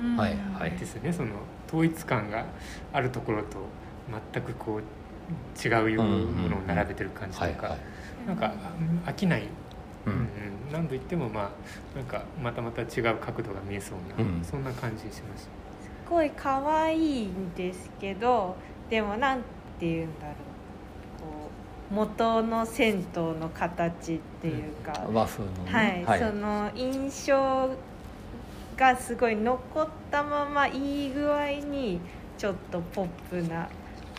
[0.86, 1.12] すよね。
[1.12, 1.30] その
[1.66, 2.44] 統一感が
[2.92, 3.58] あるところと
[4.32, 4.82] 全くこう
[5.66, 7.76] 違うようなものを並べてる感じとか、
[8.26, 8.52] なんか
[9.06, 9.42] 飽きない、
[10.06, 10.26] ううんんうん。
[10.72, 14.44] 何度言ってもまあなんかまたまた違う角度が見えそうな、うん。
[14.44, 15.24] そんな感じしました。
[15.40, 15.48] す
[16.10, 18.56] ごい可愛いんですけど
[18.90, 19.44] でもなんて
[19.80, 20.34] 言うんだろう。
[21.20, 26.04] こう元の銭湯の形っていうか、和風のね。
[26.06, 27.70] はい、その印象
[28.76, 32.00] がすごい残ったままいい具合に
[32.36, 33.68] ちょっとポップな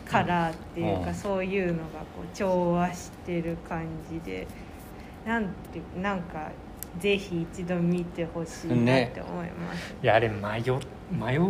[0.05, 1.15] カラーっていうか、うん。
[1.15, 4.47] そういうのがこう調和してる感じで
[5.25, 6.51] なんてなんか
[6.99, 10.61] ぜひ一度見てほしいなって思います、いやあれ迷
[11.11, 11.41] 迷う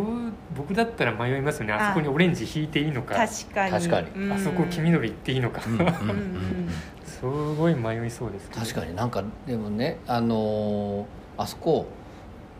[0.56, 1.72] 僕だったら迷いますよね。
[1.72, 1.88] あ。
[1.88, 3.14] そこにオレンジ引いていいのか。
[3.22, 3.72] あ確かに。
[3.72, 4.10] 確かに。
[4.10, 4.38] うん。
[4.38, 5.86] そこ黄緑っていいのか、うんうんうん。
[5.86, 6.70] うんうん
[7.04, 8.60] すごい迷いそうですけど。
[8.60, 11.86] 確かになんかでもねあのーあそこ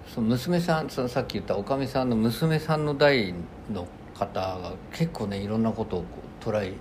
[0.06, 3.34] その娘さんそのさっき言ったおかみさんの娘さんの代
[3.70, 6.06] の方が結構ねいろんなことをこ
[6.40, 6.72] うトライ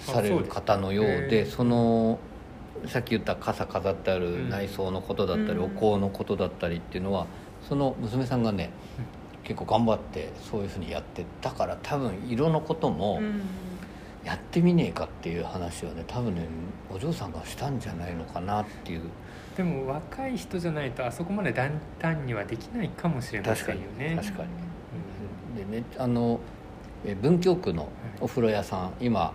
[0.00, 2.18] される方のようでその
[2.86, 5.64] さっき言った傘飾ってあうんる内装のことだったり、うん。
[5.64, 7.26] お香のことだったりっていうのは
[7.68, 8.70] その娘さんがね、
[9.46, 13.42] 結構頑張ってそういうふうにやってだから多分色のこともうん。
[14.24, 16.48] やってみねえかっていう話をね多分ね
[16.92, 19.02] お嬢さんがしたんじゃないのかなっていう。
[19.56, 21.70] でも若い人じゃないとあそこまで大
[22.00, 24.18] 胆にはできないかもしれませんよね。
[24.20, 26.40] 確かにでねあの
[27.04, 27.88] え文京区の
[28.20, 29.32] お風呂屋さん今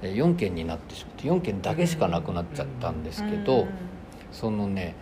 [0.00, 3.66] え4軒になってしまって4軒だけしかなくなっちゃったんですけど、
[4.32, 4.94] そのね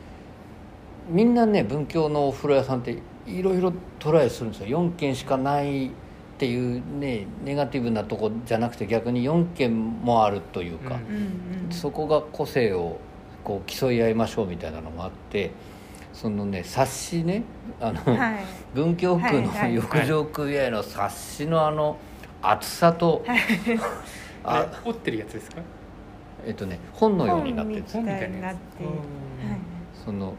[1.09, 2.99] みんなね文京のお風呂屋さんって
[3.39, 4.81] いろいろトライするんですよ。
[4.81, 5.91] 4軒しかないっ
[6.39, 12.99] ていうねネガティブなとこじゃなくて逆に4軒もあるというか、うんそこが個性を
[13.45, 15.51] こう競い合いましょうみたいなのがあって
[16.13, 17.45] そのね冊子ね
[17.81, 18.45] あの、はい。
[18.75, 21.97] 文京区のはいはい浴場組合の冊子のあの
[22.43, 23.23] 厚さと、
[24.43, 25.61] ああれ折ってるやつですか？
[26.47, 30.35] えっとね本のようになってるんです本みたいなやつその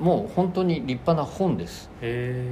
[0.00, 1.90] もう本当に立派な本です。
[2.00, 2.42] へ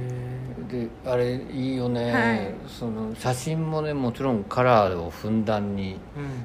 [0.69, 2.53] であれいいよね、はい。
[2.67, 5.99] その写真もねもちろんカラーをふんだんに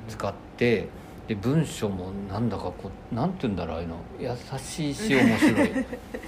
[0.08, 0.88] 使って
[1.28, 3.96] で文章もなんだかこうなんて言うんだろうああいうの。
[4.18, 5.70] 優しいし面白い。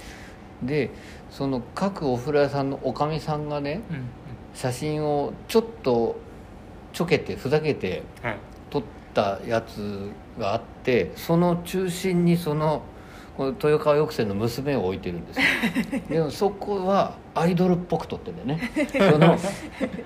[0.61, 0.91] で
[1.31, 4.03] その各お風呂屋さんのおかみさんがねうんうん。
[4.53, 6.17] 写真をちょっと
[6.93, 8.37] ちょけてふざけてはい。
[8.69, 8.83] 撮っ
[9.15, 12.83] たやつがあってその中心にその
[13.39, 15.45] 豊川抑制の娘を置いてるんですよ。
[16.09, 18.71] でもそこはアイドルっぽく撮ってんだよね。
[19.11, 19.37] その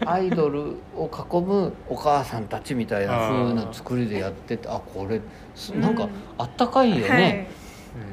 [0.06, 5.22] アイドルを囲むお母さんたちみたいな風な作りでやっててあこれ
[5.56, 7.18] すなんかうんあったかいよはい。
[7.18, 7.48] ね、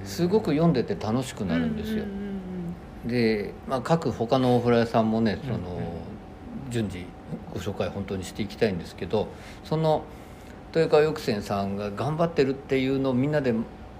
[0.00, 2.28] うんすごく読んでて楽しくなるんですよ、うんうん
[3.06, 5.60] で、まあ、各他のお風呂屋さんもねその、うん。
[5.60, 5.62] うん
[6.70, 7.06] 順次
[7.52, 9.28] ご紹介本当にしていきたいんですけど
[9.64, 10.02] その
[10.74, 13.54] 豊川翼泉さんが頑張ってるっていうのをみんなで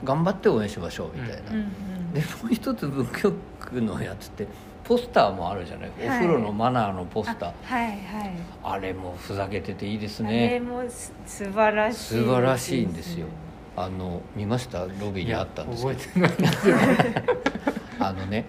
[0.05, 1.57] 頑張って応援しましょうみたいな、うん。
[1.57, 4.47] うんでもう一つ文京区のやつって
[4.85, 7.49] ポスターもあるじゃない、お風呂のマナーのポスター。
[7.51, 7.99] あはいはい。
[8.65, 13.27] あれもふざけてていいですあれねもす素晴らしい素晴らしいんですよ。
[13.77, 14.87] あの見ました？
[14.87, 16.27] ロビーにあったんですけど。
[18.01, 18.47] あのね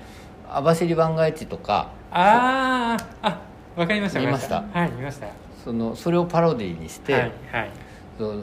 [0.49, 3.41] 網走番外地とかあーあ
[3.75, 4.19] わかりました。
[4.21, 4.63] 見ました？
[4.73, 5.27] はい見ました。
[5.63, 7.69] そのそれをパロディーにして、はいはい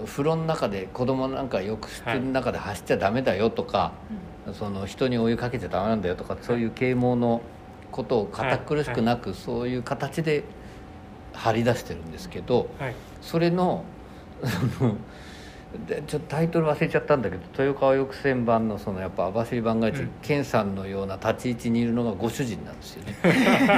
[0.06, 3.92] 風呂の中で子供なんか浴室の中で走っちゃダメだよとか、
[4.58, 7.42] その人にお湯かけちゃダメなんだよとかそういう啓蒙の
[7.92, 10.44] ことを堅苦しくなく、そういう形で
[11.34, 12.94] 張り出してるんですけどはい。
[13.20, 13.84] それの
[15.86, 20.10] でちょっとタイトル忘れちゃったんだけど豊川抑船版のそのやっぱ網走番外地、うん。
[20.22, 23.14] 健さんのような立ち位置にいるのがご主人なんですよね。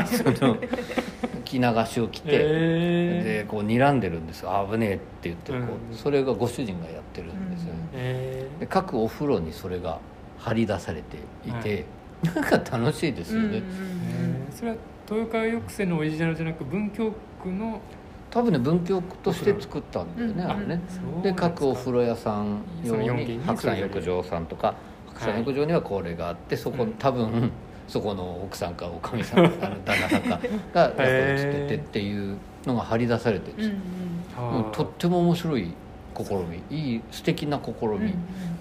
[0.38, 0.57] その
[1.44, 4.68] 着流しを着て、えでこう睨んでるんですよ。
[4.70, 9.99] 危ねえって言ってこう、うんそれがご主人がやってるんですよね、えで各お風呂にそれが
[10.38, 11.84] 張り出されていて、
[12.22, 13.62] なんか楽しいですよね、うんうんうん。
[13.62, 13.62] え
[14.51, 14.76] それは
[15.11, 17.11] 豊川抑制のオリジナルじゃなく文京
[17.42, 17.80] 区の
[18.31, 20.51] 多分ね文京区として作ったんだよね、うん。
[20.51, 20.81] あれね、
[21.22, 24.74] で各お風呂屋さん用にに白山浴場さんとか
[25.14, 26.93] 白山浴場にはこれがあってそこうん。
[26.95, 27.51] 多分
[27.87, 30.41] そこの奥さんかおかみさんか旦那さんか
[30.74, 33.74] がやっぱり映っててっていうのが張り出されてる
[34.72, 35.72] とっても面白い
[36.14, 36.62] 試み。
[36.76, 38.14] いい素敵な試み、うん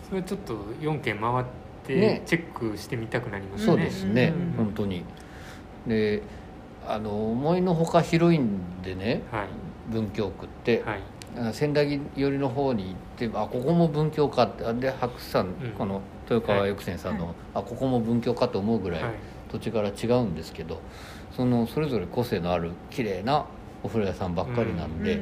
[0.07, 1.45] それちょっと4軒回っ
[1.85, 2.21] てね。
[2.25, 3.65] チェックしてみたくなりますね。
[3.65, 4.65] そうですね、うん。
[4.65, 5.03] 本当に。
[5.85, 6.21] で
[6.87, 9.47] あの思いのほか広いんでねはい。
[9.91, 11.01] 文京区って、はい。
[11.39, 14.65] あ仙台寄りの方に行ってあここも文京かって。
[14.65, 15.53] あで白山、ん。
[15.77, 19.13] この豊川翼泉さんの、あここも文京かと思うぐらいはい。
[19.49, 20.81] 土地から違うんですけど
[21.31, 23.45] そのそれぞれ個性のある綺麗な
[23.81, 25.21] お風呂屋さんばっかりなんで、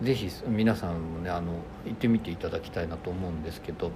[0.00, 1.52] ぜひ皆さんもねあの
[1.84, 3.90] 行ってみていただきたいなと思うんですけど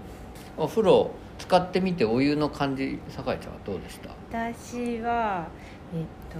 [0.58, 4.10] お風呂使ってみてお湯の感じ酒井ちゃんはどうでした？
[4.30, 5.48] 私は
[5.94, 6.38] えっと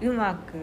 [0.00, 0.54] うまく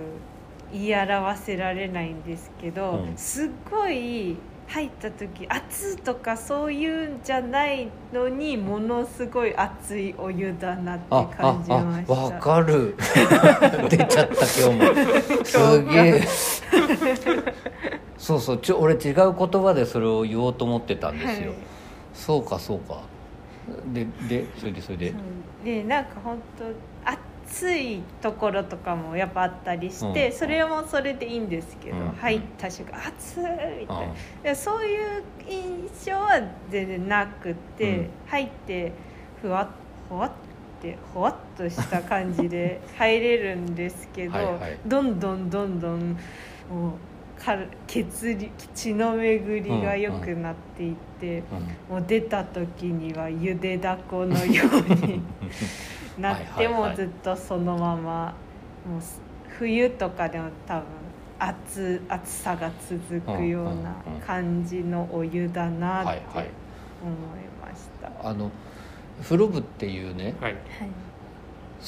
[0.72, 3.18] 言い表せられないんですけど、うん。
[3.18, 12.14] すっごい入った時熱とかそういうんじゃないのにものすごい熱いお湯だなってあ感じました。
[12.14, 12.96] ああわかる。
[13.90, 15.44] 出ちゃった今日も。
[15.44, 16.22] すげえ。
[18.18, 21.58] そうそうちょ俺違う言葉でそれを言おうと思ってたんですよ、はい。
[22.14, 23.02] そうかそうか。
[23.94, 25.12] ででそれでそれで。
[25.12, 25.66] そう。
[25.66, 26.64] でなんか本当
[27.54, 30.34] 暑いところとかもやっぱあったりして、うん。
[30.34, 32.12] それもそれでいいんですけど、うん。
[32.14, 36.42] 入った瞬間暑いみたいなあでそういう印象は
[36.72, 38.10] 全然なくて、うん。
[38.28, 38.92] 入って
[39.42, 39.68] ふわっ
[40.10, 40.32] ほわっ
[40.82, 44.78] てほわっとした感じで 入れるんですけどはいはい。
[44.86, 46.18] どんどんどんどん
[46.70, 46.96] も
[47.40, 51.44] うか血流血の巡りが良くなっていって、
[51.90, 51.96] うん。
[51.98, 55.22] もう出た時にはゆでだこのように
[56.20, 56.90] なってはいはいはい。
[56.92, 58.34] もずっとそのまま
[58.90, 59.22] もうす
[59.60, 60.86] 冬とかでも多分
[61.40, 63.96] 暑暑さが続くような
[64.26, 66.50] 感じのお湯だなってはいはい。
[67.04, 68.30] 思いました。
[68.30, 68.50] あの
[69.22, 70.56] 風呂部っていうねはい。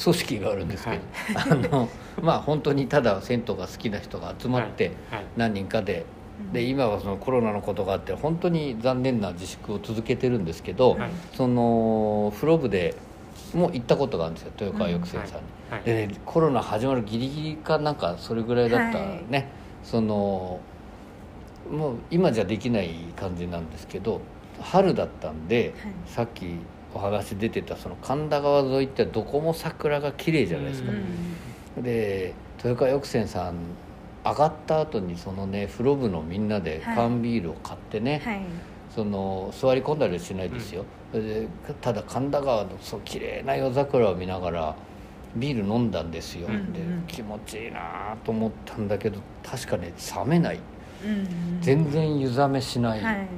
[0.02, 1.02] 組織があるんですけど、
[1.34, 1.88] あの
[2.20, 5.24] まあ本当にただ銭湯が好きな人が集まってはい。
[5.38, 6.04] 何人かで、
[6.52, 11.10] で今はそのコロナのことがあって本当に残念な自粛を続けてるんですけど、はい。
[11.32, 12.94] その風呂部で
[13.54, 15.44] も行ったことがあるんですよ豊川翼泉さんに。
[15.70, 19.24] はいでねコロナ始まるギリギリかなんかそれぐらいだったはい。
[19.28, 19.48] ね、
[19.82, 20.60] その
[21.70, 24.20] もう今じゃできない感じなんですけど
[24.60, 25.92] 春だったんで、はい。
[26.06, 26.56] さっき
[26.94, 30.92] お話出てたその神田川沿いってどこも桜が綺麗じゃないですか、
[31.78, 33.56] うで豊川翼泉さん
[34.24, 36.96] 上がった後にそのね風呂部のみんなではい。
[36.96, 38.42] 缶ビールを買ってね、はい
[38.96, 41.48] その座り込んだりはしないですよ、それで
[41.82, 44.76] ただ神田川のそう綺麗な夜桜を見ながら
[45.36, 46.72] ビール飲んだんですよ、うんうん。
[46.72, 50.60] で気持ちいいなと思ったんだけど確かね冷めない。
[51.04, 53.28] うんうん全然湯冷めしない、はい。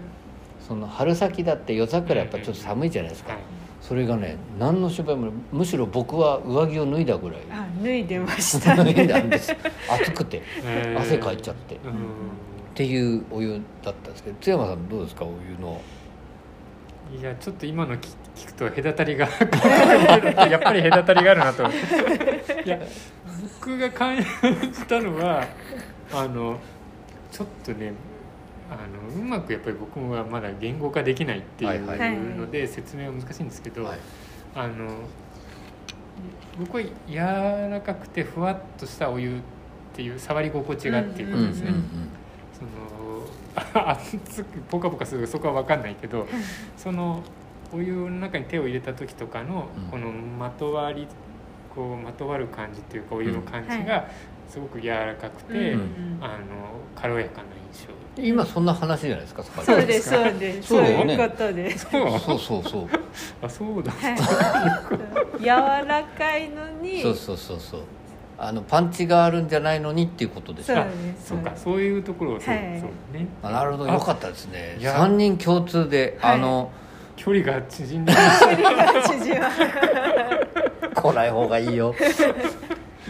[0.60, 3.40] その春先だって夜桜やっぱちょっと寒いじゃないですか、はい。
[3.80, 7.40] それがね何の心配もむしろ僕は上着を脱いだぐらい。
[7.50, 9.56] あ脱いでました 脱いねだんです。
[9.88, 10.40] 暑くて。
[10.64, 11.00] えー。
[11.00, 11.92] 汗かいちゃって、っうん
[12.78, 15.24] ていうお湯だったんですけど津山さんどうですか？
[15.24, 15.80] お湯の。
[17.18, 19.26] いやちょっと今の聞聞くと隔たりが
[20.46, 21.64] やっぱり隔たりがあるなと。
[21.64, 22.78] いや
[23.60, 24.24] 僕が感じ
[24.84, 25.44] たのは
[26.12, 26.60] あの
[27.32, 27.92] ちょっとね
[28.70, 28.74] あ
[29.16, 33.98] のうまくやっぱり僕はまだ言語化できないっていうので説明は難しいんですけど、はい。
[34.54, 34.74] あの
[36.58, 39.40] 僕は柔らかくてふわっとしたお湯っ
[39.94, 41.70] ていう触り心地がっていうことですね。
[41.70, 41.82] うんうん
[42.58, 46.26] その熱くポカポカするそこは分かんないけど
[46.76, 47.22] その
[47.72, 49.84] お湯の中に手を入れた時とかのうん。
[49.90, 51.06] このまとわり
[51.74, 54.08] こうまとわる感じっていうかお湯の感じが
[54.48, 56.38] すごく柔らかくて、うんあの
[56.96, 57.92] 軽やかな印象。
[58.20, 60.68] 今そんな話じゃないですかそうですそうです。
[60.68, 61.70] そういうことで。
[61.70, 62.88] すそうそうそうそう。
[63.40, 63.92] あそうだ。
[63.92, 64.18] はい。
[65.38, 65.46] 柔
[65.86, 67.80] らかいのにそうそうそうそう
[68.40, 70.76] あのパンチがあるんじゃないのにっていうことでしょ
[71.22, 72.80] そうかそういうところをそう,、はい。
[72.80, 73.26] そうね。
[73.42, 73.90] あなるほど。
[73.90, 74.76] あよかったですね。
[74.78, 76.34] いや3人共通で、はい。
[76.36, 76.70] あの
[77.16, 79.50] 距離が縮んで縮ま
[80.94, 81.92] 来ない方がいいよ。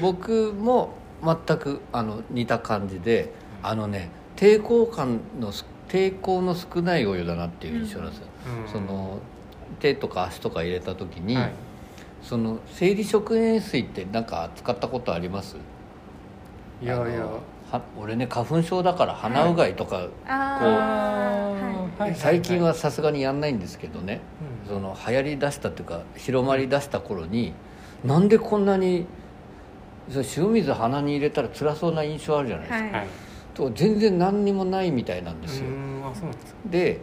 [0.00, 8.26] 僕も全くあの似た感じであのね抵抗感のす抵抗の少ないお湯だなっていう印象なんですよ、
[8.66, 8.72] うん。
[8.72, 9.18] その
[9.80, 11.52] 手とか足とか入れた時に、はい
[12.22, 15.56] その生理食塩水ってなんか使ったことあります？
[16.82, 17.26] いやいや。
[17.70, 22.00] は俺ね花粉症だから鼻うがいとか、あー。
[22.00, 22.10] はい。
[22.10, 24.20] はい最近はさすがにやんないんですけどね、
[24.66, 24.74] うん。
[24.74, 27.52] その流行りだしたっていうか広まりだした頃に
[28.04, 29.06] なんでこんなに
[30.08, 32.92] その塩水鼻に入れたら辛そうな印象あるじゃないですか、はい。
[32.92, 33.06] はい
[33.54, 35.66] と全然何にもないみたいなんですよ、
[36.70, 37.00] で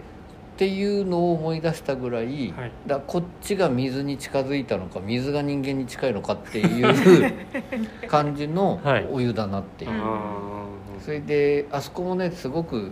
[0.55, 2.71] っていうのを思い出したぐらい、はい。
[2.87, 7.33] だからこっちが水に近づいたのか水が人間に近いのかっていう
[8.07, 9.07] 感じのはい。
[9.11, 10.65] お湯だなっていう、うんあ
[11.03, 12.89] それであそこもねすごく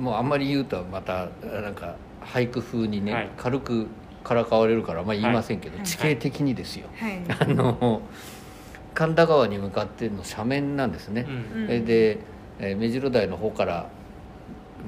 [0.00, 1.28] もうあんまり言うとまた
[1.62, 3.30] なんか俳句風にね、はい。
[3.36, 3.86] 軽く
[4.24, 5.86] からかわれるからあんまり言いませんけど、はい。
[5.86, 7.20] 地形的にですよ、はい。
[7.38, 8.00] あの
[8.94, 11.66] 神田川に向かっての斜面なんですね、うん。
[11.84, 12.18] で、
[12.58, 13.86] えー目白台の方から、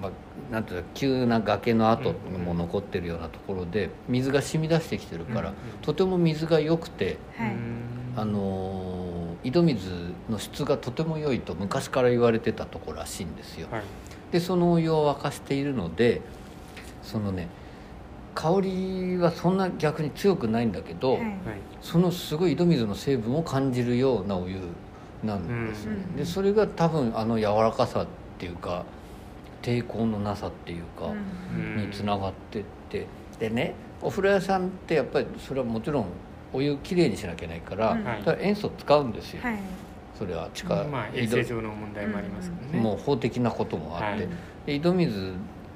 [0.01, 0.11] まあ、
[0.51, 7.57] なんていうか急な崖の跡も残ってるようなところで水が染み出してきてるから、うんとても水が良くて、はい。
[8.17, 9.09] あのー
[9.45, 9.91] 井戸水
[10.29, 13.69] の質がとても良いと昔から言われてたところらしいんですよ。
[13.71, 13.83] はい。
[14.33, 16.21] でそのお湯を沸かしているので
[17.03, 17.49] そのね
[18.35, 21.19] 香りはそんな逆に強くないんだけど、
[21.81, 24.59] そのすごい井戸水の成分を感じるようなお湯
[25.25, 26.17] なんですね、うん。
[26.17, 28.07] でそれが多分あの柔らかさっ
[28.39, 28.85] ていうか
[29.63, 31.77] 抵抗のなさっていうか、うん。
[31.77, 33.07] につながってって。
[33.39, 36.07] でねお風呂屋さんってやっぱりそれはもちろん
[36.53, 39.59] お湯きれいにしなきゃいけないから,、から塩素使うんですよ、はい。
[40.19, 42.81] それは地下、まあ衛井戸生上の問題もありますからね。
[42.81, 44.29] もう法的なこともあって、はい。
[44.67, 45.33] で井戸水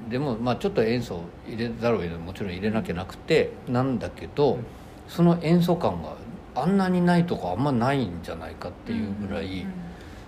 [0.09, 4.65] でも、まあ、ちょっと塩素を入れざるを得ないもちろん入れなきゃなくてなんだけど、うん。
[5.07, 6.17] その塩素感が
[6.55, 9.73] あんなにないとかあんまないんじゃないかっていうぐらい、うん。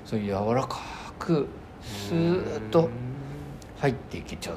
[0.05, 0.79] そういう柔らか
[1.19, 1.49] く
[1.83, 2.89] スーッと
[3.85, 4.57] 入っていけちゃう。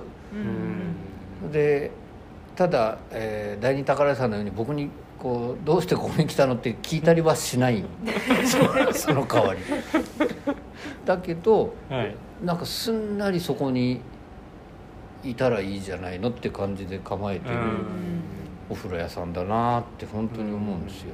[1.43, 1.51] うん。
[1.51, 1.91] で
[2.55, 7.83] ただ、えー第二宝屋さんのように僕にこう「どうしてここに来たの?」って聞いたりはしない。
[8.93, 9.59] そその代わり。
[11.05, 12.15] だけどはい。
[12.45, 13.99] なんかすんなりそこに
[15.23, 17.63] いたらいいじゃないのって感じで構えてるうん。
[18.69, 21.07] お風呂屋さんだなって本当に思うんですよ。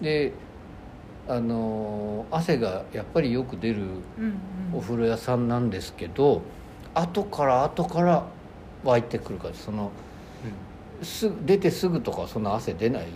[0.00, 0.32] で
[1.28, 3.76] あのー汗がやっぱりよく出る
[4.18, 4.34] うん。
[4.74, 6.42] お風呂屋さんなんですけど
[7.00, 8.24] 後から後から
[8.84, 9.90] 湧いてくるからその
[11.02, 13.06] すぐ出てすぐとかそんな汗出ない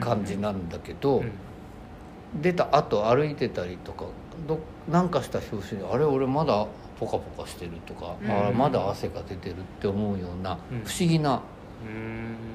[0.00, 1.32] 感じなんだけど、うん。
[2.40, 4.04] 出た後歩いてたりとか
[4.48, 6.66] どなんかした拍子にあれ俺まだ
[6.98, 8.30] ポカポカしてるとか、うん。
[8.48, 10.84] あまだ汗が出てるって思うようなうん。
[10.84, 11.40] 不思議な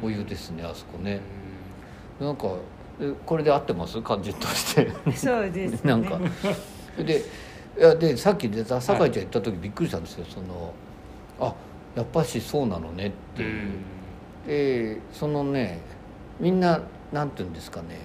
[0.02, 0.08] うん。
[0.08, 1.20] お湯ですねあそこね、
[2.20, 2.48] なんか
[3.00, 4.02] えこれで合ってます？
[4.02, 4.90] 感じとして。
[5.16, 5.92] そうですね。
[5.92, 6.18] なんか。
[6.98, 7.24] で
[7.78, 10.26] いやでさっき出た酒井ちゃん行った時びっくりしたんですよ。
[10.26, 10.74] その
[11.40, 11.54] あ
[11.96, 13.44] やっぱしそうなのねって。
[13.44, 13.72] いう、
[14.48, 15.80] でそのね
[16.40, 18.00] みんななんていうんですかね。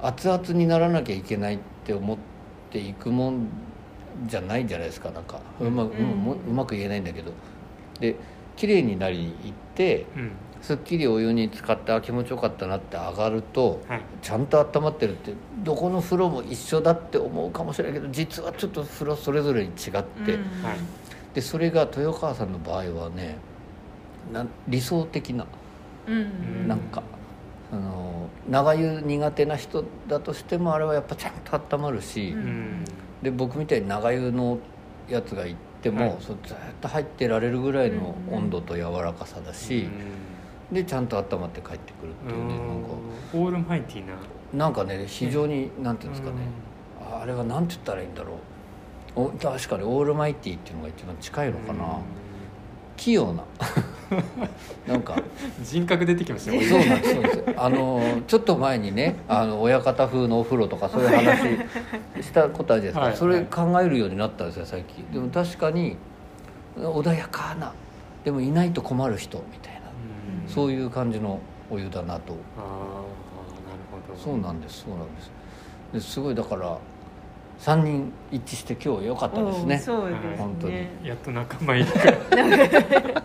[0.00, 2.18] 熱々にならなきゃいけないって思っ
[2.70, 3.48] ていくもん
[4.26, 5.10] じゃないんじゃないですか。
[5.10, 7.32] なんかうま,、ううんううまく言えないんだけど。
[7.98, 8.14] で
[8.56, 10.32] 綺麗になりに行ってうん
[10.62, 14.00] すっきりお湯に浸かってあ気持ちよかったなって上がるとはい。
[14.20, 15.32] ちゃんと温まってるって
[15.64, 19.94] どこの風呂も一緒だって思うかもしれないけど実はちょっと風呂それぞれに違って、うん。
[19.94, 20.78] はい。
[21.34, 23.36] でそれが豊川さんの場合はね
[24.32, 25.46] なん理想的な
[26.08, 26.68] うん。
[26.68, 27.02] なんか、
[27.70, 32.40] あの長湯苦手な人だとしてもあれはやっぱちゃんと温まるし、うん。
[32.40, 32.84] うん
[33.22, 34.58] で僕みたいに長湯の
[35.08, 36.16] やつが行っても、はい。
[36.20, 39.88] そうずっと入ってられるぐらいのうん温度と柔らかさだし、
[40.72, 42.88] でちゃんと温まって帰ってくるっていうねなんか。
[43.34, 44.14] オールマイティーな。
[44.54, 46.36] なんかね非常になんていうんですかね、
[47.00, 49.20] あれはなんて言ったらいいんだろう。
[49.20, 51.98] お確かにオールマイティっていうのが一番近いのかな、
[52.96, 53.44] 器用な。
[54.86, 55.20] なんか。
[55.62, 57.44] 人格出てきましたよそうなんですそうです。
[57.56, 61.58] あのちょっと前にねあの親方風のお風呂とかそういう話
[62.22, 65.04] したことあるじゃないですか、はいそれ考えるようになったんですよ最近。
[65.12, 65.96] でも確かに
[66.78, 67.72] 穏やかな
[68.24, 69.77] でもいないと困る人みたいな、うん
[70.46, 72.34] そういう感じのお湯だなと。
[72.56, 74.18] ああなるほど。
[74.18, 74.84] そうなんです。
[74.84, 75.30] そうなんです。
[75.92, 76.78] ですごいだから
[77.60, 79.76] 3人一致して今日良かったですね。
[79.76, 80.36] おそうですね。
[80.38, 80.86] 本当に。
[81.04, 83.22] やっと仲間いるから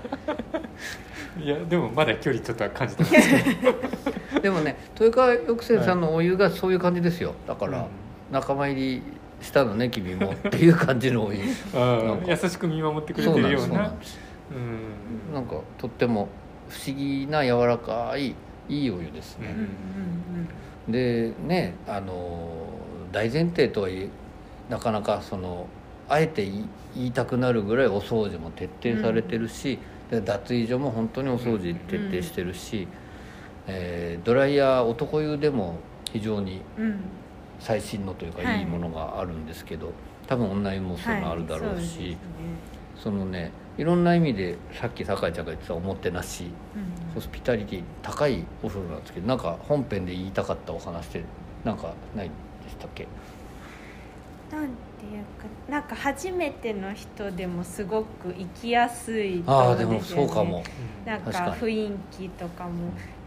[1.44, 3.74] いやでもまだ距離ちょっとは感じてますけど。
[4.42, 7.34] でもね豊川翼泉さんのお湯がそういう感じですよ。
[7.48, 7.88] だから、
[8.32, 9.04] 仲間入り
[9.42, 11.40] したのね君もっていう感じのお湯。
[11.40, 12.32] うんなんか。
[12.32, 13.58] 優しく見守ってくれてるような。
[13.60, 14.20] そうなんです。
[14.52, 15.34] うん。
[15.34, 16.28] なんかとっても
[16.70, 18.36] 不思議な柔らかい
[18.70, 20.48] いいお湯ですね、うんうん
[20.86, 22.50] でねあの
[23.14, 24.10] 大前提とはいえ
[24.70, 25.68] なかなかその
[26.10, 26.68] あえて言
[27.06, 29.80] いたくなるぐらいお掃除も徹底されてるし、
[30.12, 32.88] で脱衣所も本当にお掃除徹底してるし、
[33.68, 35.78] えードライヤー男湯でも
[36.12, 36.86] 非常にうん。
[36.86, 37.00] うん
[37.60, 38.60] 最新のというかはい。
[38.60, 39.94] いいものがあるんですけど、
[40.28, 42.18] 多分女湯もそういうのあるだろうし、はい
[43.02, 43.20] そうね。
[43.22, 46.46] そのねいろんな意味でさっき酒井ちゃんが言ってたおもてなし
[46.76, 47.14] うん。
[47.16, 51.24] ホスピタリティ高いお風呂なんですけどなんか本編で言いたかったお話って
[51.64, 52.30] なんかない
[52.64, 53.08] でしたっけ？
[54.52, 60.28] なんていうかなんか初めての人でもすごく行きやすいああでもところですよね。
[60.28, 60.64] そうかも。
[61.06, 62.72] なんか雰囲気とかも。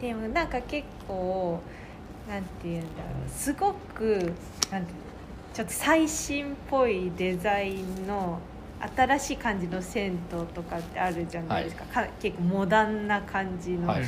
[0.01, 1.61] でもなんか結構
[2.29, 3.31] なんていうんだろう。
[3.31, 4.33] すごく
[4.71, 5.07] なんていうの
[5.53, 8.39] ちょっと最新っぽいデザインの
[8.97, 10.19] 新しい感じの銭湯
[10.55, 14.05] とかってあるじゃないですか,、か結構モダンな感じの、はい。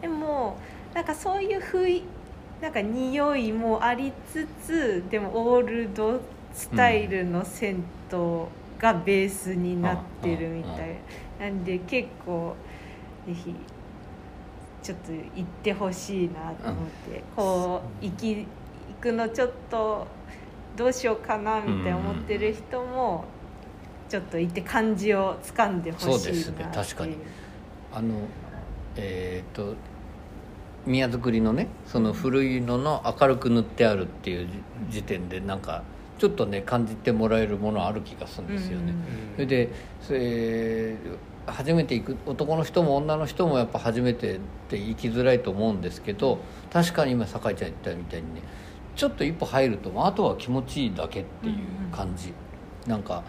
[0.00, 0.56] でも
[0.94, 2.02] なんかそういう雰囲
[2.60, 6.20] なんか匂いもありつつでもオールド
[6.52, 8.46] スタイルの銭湯
[8.78, 10.96] がベースになってるみたい
[11.40, 11.48] な。
[11.48, 12.54] んで結構
[13.26, 13.54] ぜひ
[14.82, 18.46] ちょっと行ってほしいなと思って、こう行き行
[19.00, 20.06] くのちょっと
[20.76, 23.24] どうしようかなみたいな思ってる人も
[24.10, 26.34] ちょっと行って感じをつかんでほしいなっていう。
[26.42, 27.16] そうですね確かに。
[27.92, 28.14] あの
[28.96, 29.74] えっ、と
[30.84, 34.48] 宮造りのねその古いのの明るく塗ってあるっていう
[34.88, 35.84] 時点でなんか
[36.18, 38.94] ちょっとね感じてもらえるものある気がするんですよね。
[39.36, 39.68] それで
[40.00, 40.96] それ
[41.46, 44.38] 初めて行く男の人も女の人もやっぱ初めてっ
[44.68, 46.40] て行きづらいと思うんですけど
[46.72, 48.42] 確かに今酒井ちゃん言ったみたいにね
[48.96, 51.56] ちょっと一歩入るとあとは気持ちいいだけっていう
[51.90, 52.34] 感じ、
[52.86, 53.22] なんか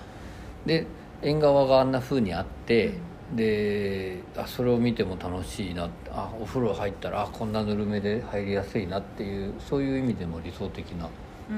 [0.66, 0.86] で
[1.22, 2.94] 縁側があんな風にあって、
[3.36, 11.10] であそれを見ても楽しいなあお風呂入ったらあこんなぬるめで入りやすいなっていうそういう意味でも理想的な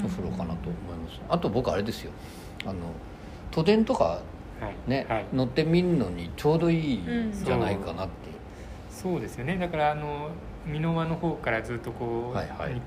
[0.04, 2.12] お風呂かなと思います、あと僕あれですよ。
[2.66, 2.74] あの
[3.52, 4.22] 都電とか
[4.60, 4.76] はい。
[4.88, 7.32] ね、はい、乗ってみるのにちょうどいいん。
[7.34, 8.14] じゃないかなって、
[8.90, 9.20] そう。
[9.20, 9.58] ですよね。
[9.58, 10.30] だからあの
[10.66, 12.74] 箕輪の方からずっとこう、はいはい。
[12.74, 12.82] に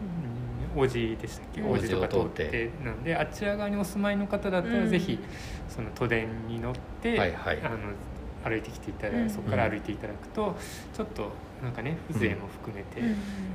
[0.77, 1.61] 王子でしたっけ？
[1.63, 1.71] うん。
[1.71, 2.49] 王子とか通って。
[2.49, 2.71] て。
[2.85, 4.91] なんであちら側にお住まいの方だったら、うん。
[4.91, 5.19] ぜひ
[5.69, 7.61] その都電に乗って、はいはい。
[7.63, 7.79] あの
[8.45, 9.31] 歩いてきていただいうん。
[9.31, 10.55] そこから歩いていただくと、
[10.95, 13.01] ちょっとなんかね風情も含めて、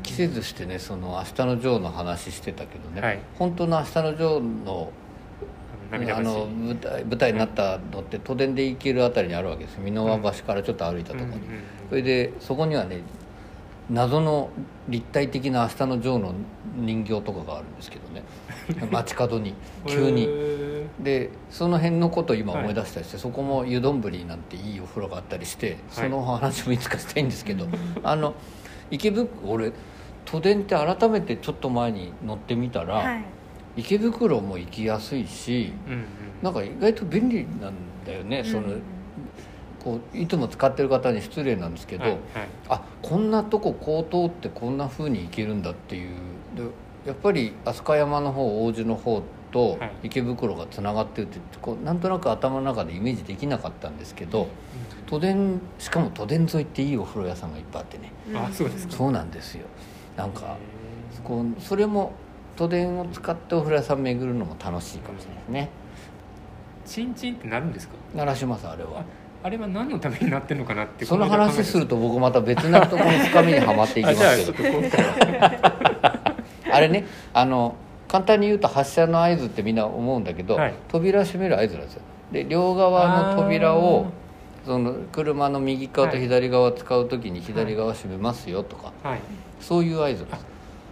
[0.03, 3.19] 季節してねその「明日のジョー」の話してたけどね、はい。
[3.38, 4.91] 本当の「明日のジョーの」
[5.93, 9.84] あのあの舞台舞台になったのって都電で行けるあたりにあるわけですよ。
[9.84, 11.61] 箕輪橋からちょっと歩いたところに、うんうんうん。
[11.89, 13.01] それでそこにはね
[13.91, 14.49] 謎の
[14.87, 16.33] 立体的な「明日のジョー」の
[16.77, 18.23] 人形とかがあるんですけどね。
[18.89, 19.53] 街角に
[19.85, 20.27] 急に。
[20.27, 27.67] へでその辺のことを今思い出したりして、そこも湯丼なんていいお風呂があったりしてその話もいつかしたいんですけど、
[28.03, 28.33] あの
[28.89, 29.71] 池袋俺
[30.25, 33.23] 都電って改めてちょっと前に乗ってみたら、はい。
[33.77, 36.05] 池袋も行きやすいしーうんうん。
[36.41, 37.73] なんか意外と便利なん
[38.05, 38.67] だよね、その
[39.84, 42.21] こういつも使ってる方に失礼なんですけど、はいはい。
[42.69, 46.09] あこんなとここう通ってこんな風に行けるんだっていう。
[46.55, 46.63] で
[47.05, 49.91] やっぱり飛鳥山の方王子の方とはい。
[50.03, 54.47] 池袋がつながってるってこうなんとなく頭の中でイメージできなかったんですけど
[55.07, 58.11] 都電しかも都電沿いっていいお風呂屋さんがいっぱいあってね。
[58.34, 58.93] あそうですか。
[58.95, 59.65] そうなんですよ。
[60.15, 60.55] なんか
[61.23, 62.13] こうそれも
[62.55, 65.69] 都電を使ってお風呂屋さん巡るのも楽しいかもしれないですね。
[66.86, 67.95] チンチンってなるんですか？
[68.15, 69.03] 鳴らしますあれは
[69.43, 74.69] ああれは何のためになってるのかなってその話すると僕また別なところの深みにはまっていきますけど。
[76.71, 77.75] あれねあの
[78.07, 80.73] 簡単に言うと発車の合図ってみんな思うんだけど、はい。
[80.89, 82.01] 扉閉める合図なんですよ。
[82.31, 84.07] で両側の扉を
[84.65, 89.19] その車の右側と左側使う時に左側閉めますよとか、はい。
[89.59, 90.45] そういう合図なんです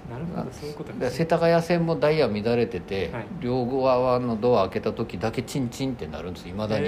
[0.10, 3.26] なるほどそういうこと世田谷線もダイヤ乱れてて、はい。
[3.40, 6.86] 両側のドア開けた時だけチンチンってなるんですいまだに、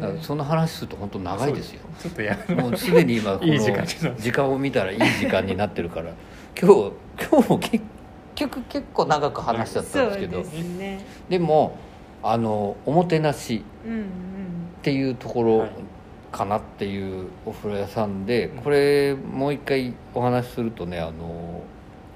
[0.00, 1.80] だその話すると本当長いですよ。
[1.98, 6.12] ちょっとやもうすでに今 この時間を見たらいい時間になってるから。
[6.60, 6.92] 今日
[7.30, 7.84] 今日も結
[8.34, 10.40] 局結構長く話しちゃったそんですけど。
[10.40, 11.04] うですね。
[11.28, 11.76] でも
[12.22, 15.70] あのおもてなしっていうところはい。
[16.30, 21.62] かなっていうお風呂屋さんでこれもう一回お話しするとねあの、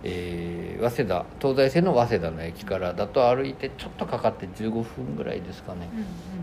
[0.05, 5.89] えー早稲田東西線の早稲田の駅からだと歩いてちょっとかかって15分ぐらいですかね。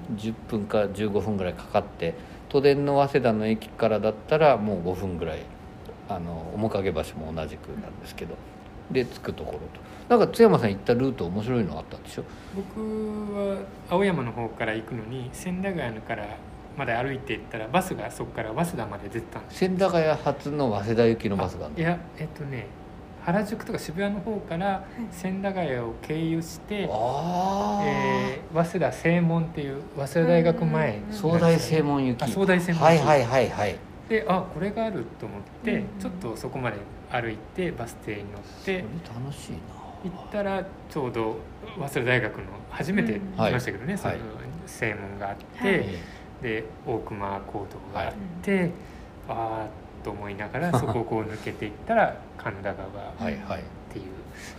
[0.10, 2.16] うん10分か15分ぐらいかかって
[2.47, 5.39] 都電の早稲田の駅からだったらもう5分ぐらい
[6.07, 8.36] あの面影橋も同じくなんですけど
[8.89, 9.66] で着くところと。
[10.10, 12.24] なんか津山さん行ったルート面白いのあったんでしょ？
[12.55, 12.80] 僕
[13.36, 13.57] は
[13.89, 16.26] 青山の方から行くのに千駄ヶ谷から
[16.78, 21.80] まで歩いて行ったらバスがそこから早稲田まで出てたんです千駄ヶ谷発の早稲田行きのバスがあるの？
[21.80, 22.66] いやえっとね
[23.32, 32.24] 原宿とか渋谷の方から千駄ヶ谷を経由して、ああ、えー早稲田正門っていう早稲田大学前うん総大正門行き。
[32.24, 33.76] あ総大正門はいはいはいはい。
[34.10, 36.78] であこれがあると思って、うんちょっとそこまで
[37.12, 39.54] 歩いてバス停に乗っそれて楽しい
[40.04, 41.38] 行ったらちょうど
[41.78, 43.20] 早稲田大学の初めてうん。
[43.36, 44.22] 来ましたけどね、そのはい
[44.66, 45.78] 正門があって、はい。
[45.78, 45.84] な
[46.42, 48.72] で大熊講堂があって、
[49.28, 49.68] ああ
[50.04, 53.62] と思いながら そこをこう抜けていったら神田川が はいはい。
[53.62, 54.06] っていう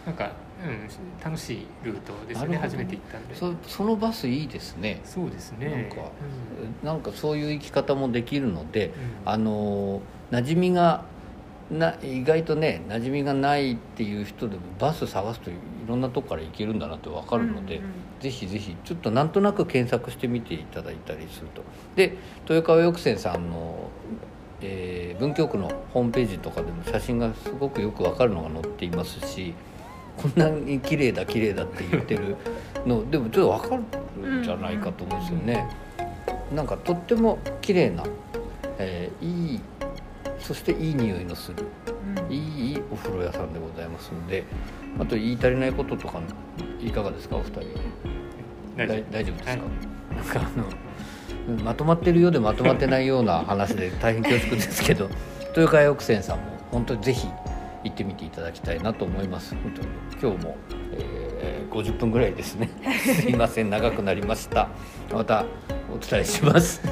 [0.05, 0.33] なんか、
[0.65, 3.35] うん、楽しいルートですね初めて行ったんで。
[3.35, 5.01] そそのバスいいですね。
[5.05, 5.69] そうですね。
[5.71, 6.11] なんか
[6.83, 6.87] うん。
[6.87, 8.93] なんかそういう生き方もできるのでうん。
[9.33, 11.05] あの馴染みが
[11.71, 15.55] な意外とね馴染みがないっていう人でもバス探すとい
[15.87, 21.63] ろんなとこから行けるんだなって分かるので、うんうんぜひぜひちょっとなんとなく検索してみていただいたりすると。
[21.97, 22.17] で
[22.49, 23.89] 豊川翼泉さんの、
[24.63, 29.53] えー文京区のホームページとかでも写真がすごくよく分かるのが載っていますし
[30.17, 32.37] こんなに綺麗だ綺麗だって言ってる
[32.87, 33.77] のでもちょっと分か
[34.23, 35.67] るんじゃないかと思うんですよね。
[36.55, 38.03] なんかとっても綺麗な、
[38.79, 39.61] えーいい
[40.39, 41.67] そしていい匂いのする
[42.29, 42.33] うん。
[42.33, 44.45] いいお風呂屋さんでございますので
[44.99, 46.21] あと言い足りないこととか
[46.81, 47.61] いかがですかお二人。
[48.77, 48.97] 大丈夫。
[48.97, 49.61] 大大丈夫ですか、はい。
[50.17, 50.90] なんかあのうん
[51.65, 55.09] まとまってるようでまとまってないような話で大変恐縮ですけど
[55.57, 57.29] 豊川翼泉さんも本当にぜひ
[57.85, 59.55] 行ってみていただきたいなと思います。
[59.55, 59.89] 本当に
[60.35, 60.57] 今日も、
[60.93, 61.31] えー
[61.71, 62.69] 50分ぐらいですね。
[63.23, 64.69] すいません長くなりました。
[65.13, 65.45] また
[65.93, 66.83] お伝えします。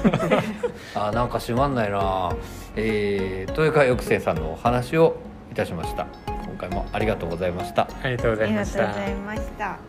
[0.95, 2.31] あなんか閉まんないな、
[2.77, 5.17] えー、豊川翼泉さんのお話を
[5.51, 6.07] いたしました。
[6.47, 7.89] 今回もありがとうございました。
[8.03, 8.79] ありがとうござありがいました。
[8.79, 9.88] とうございました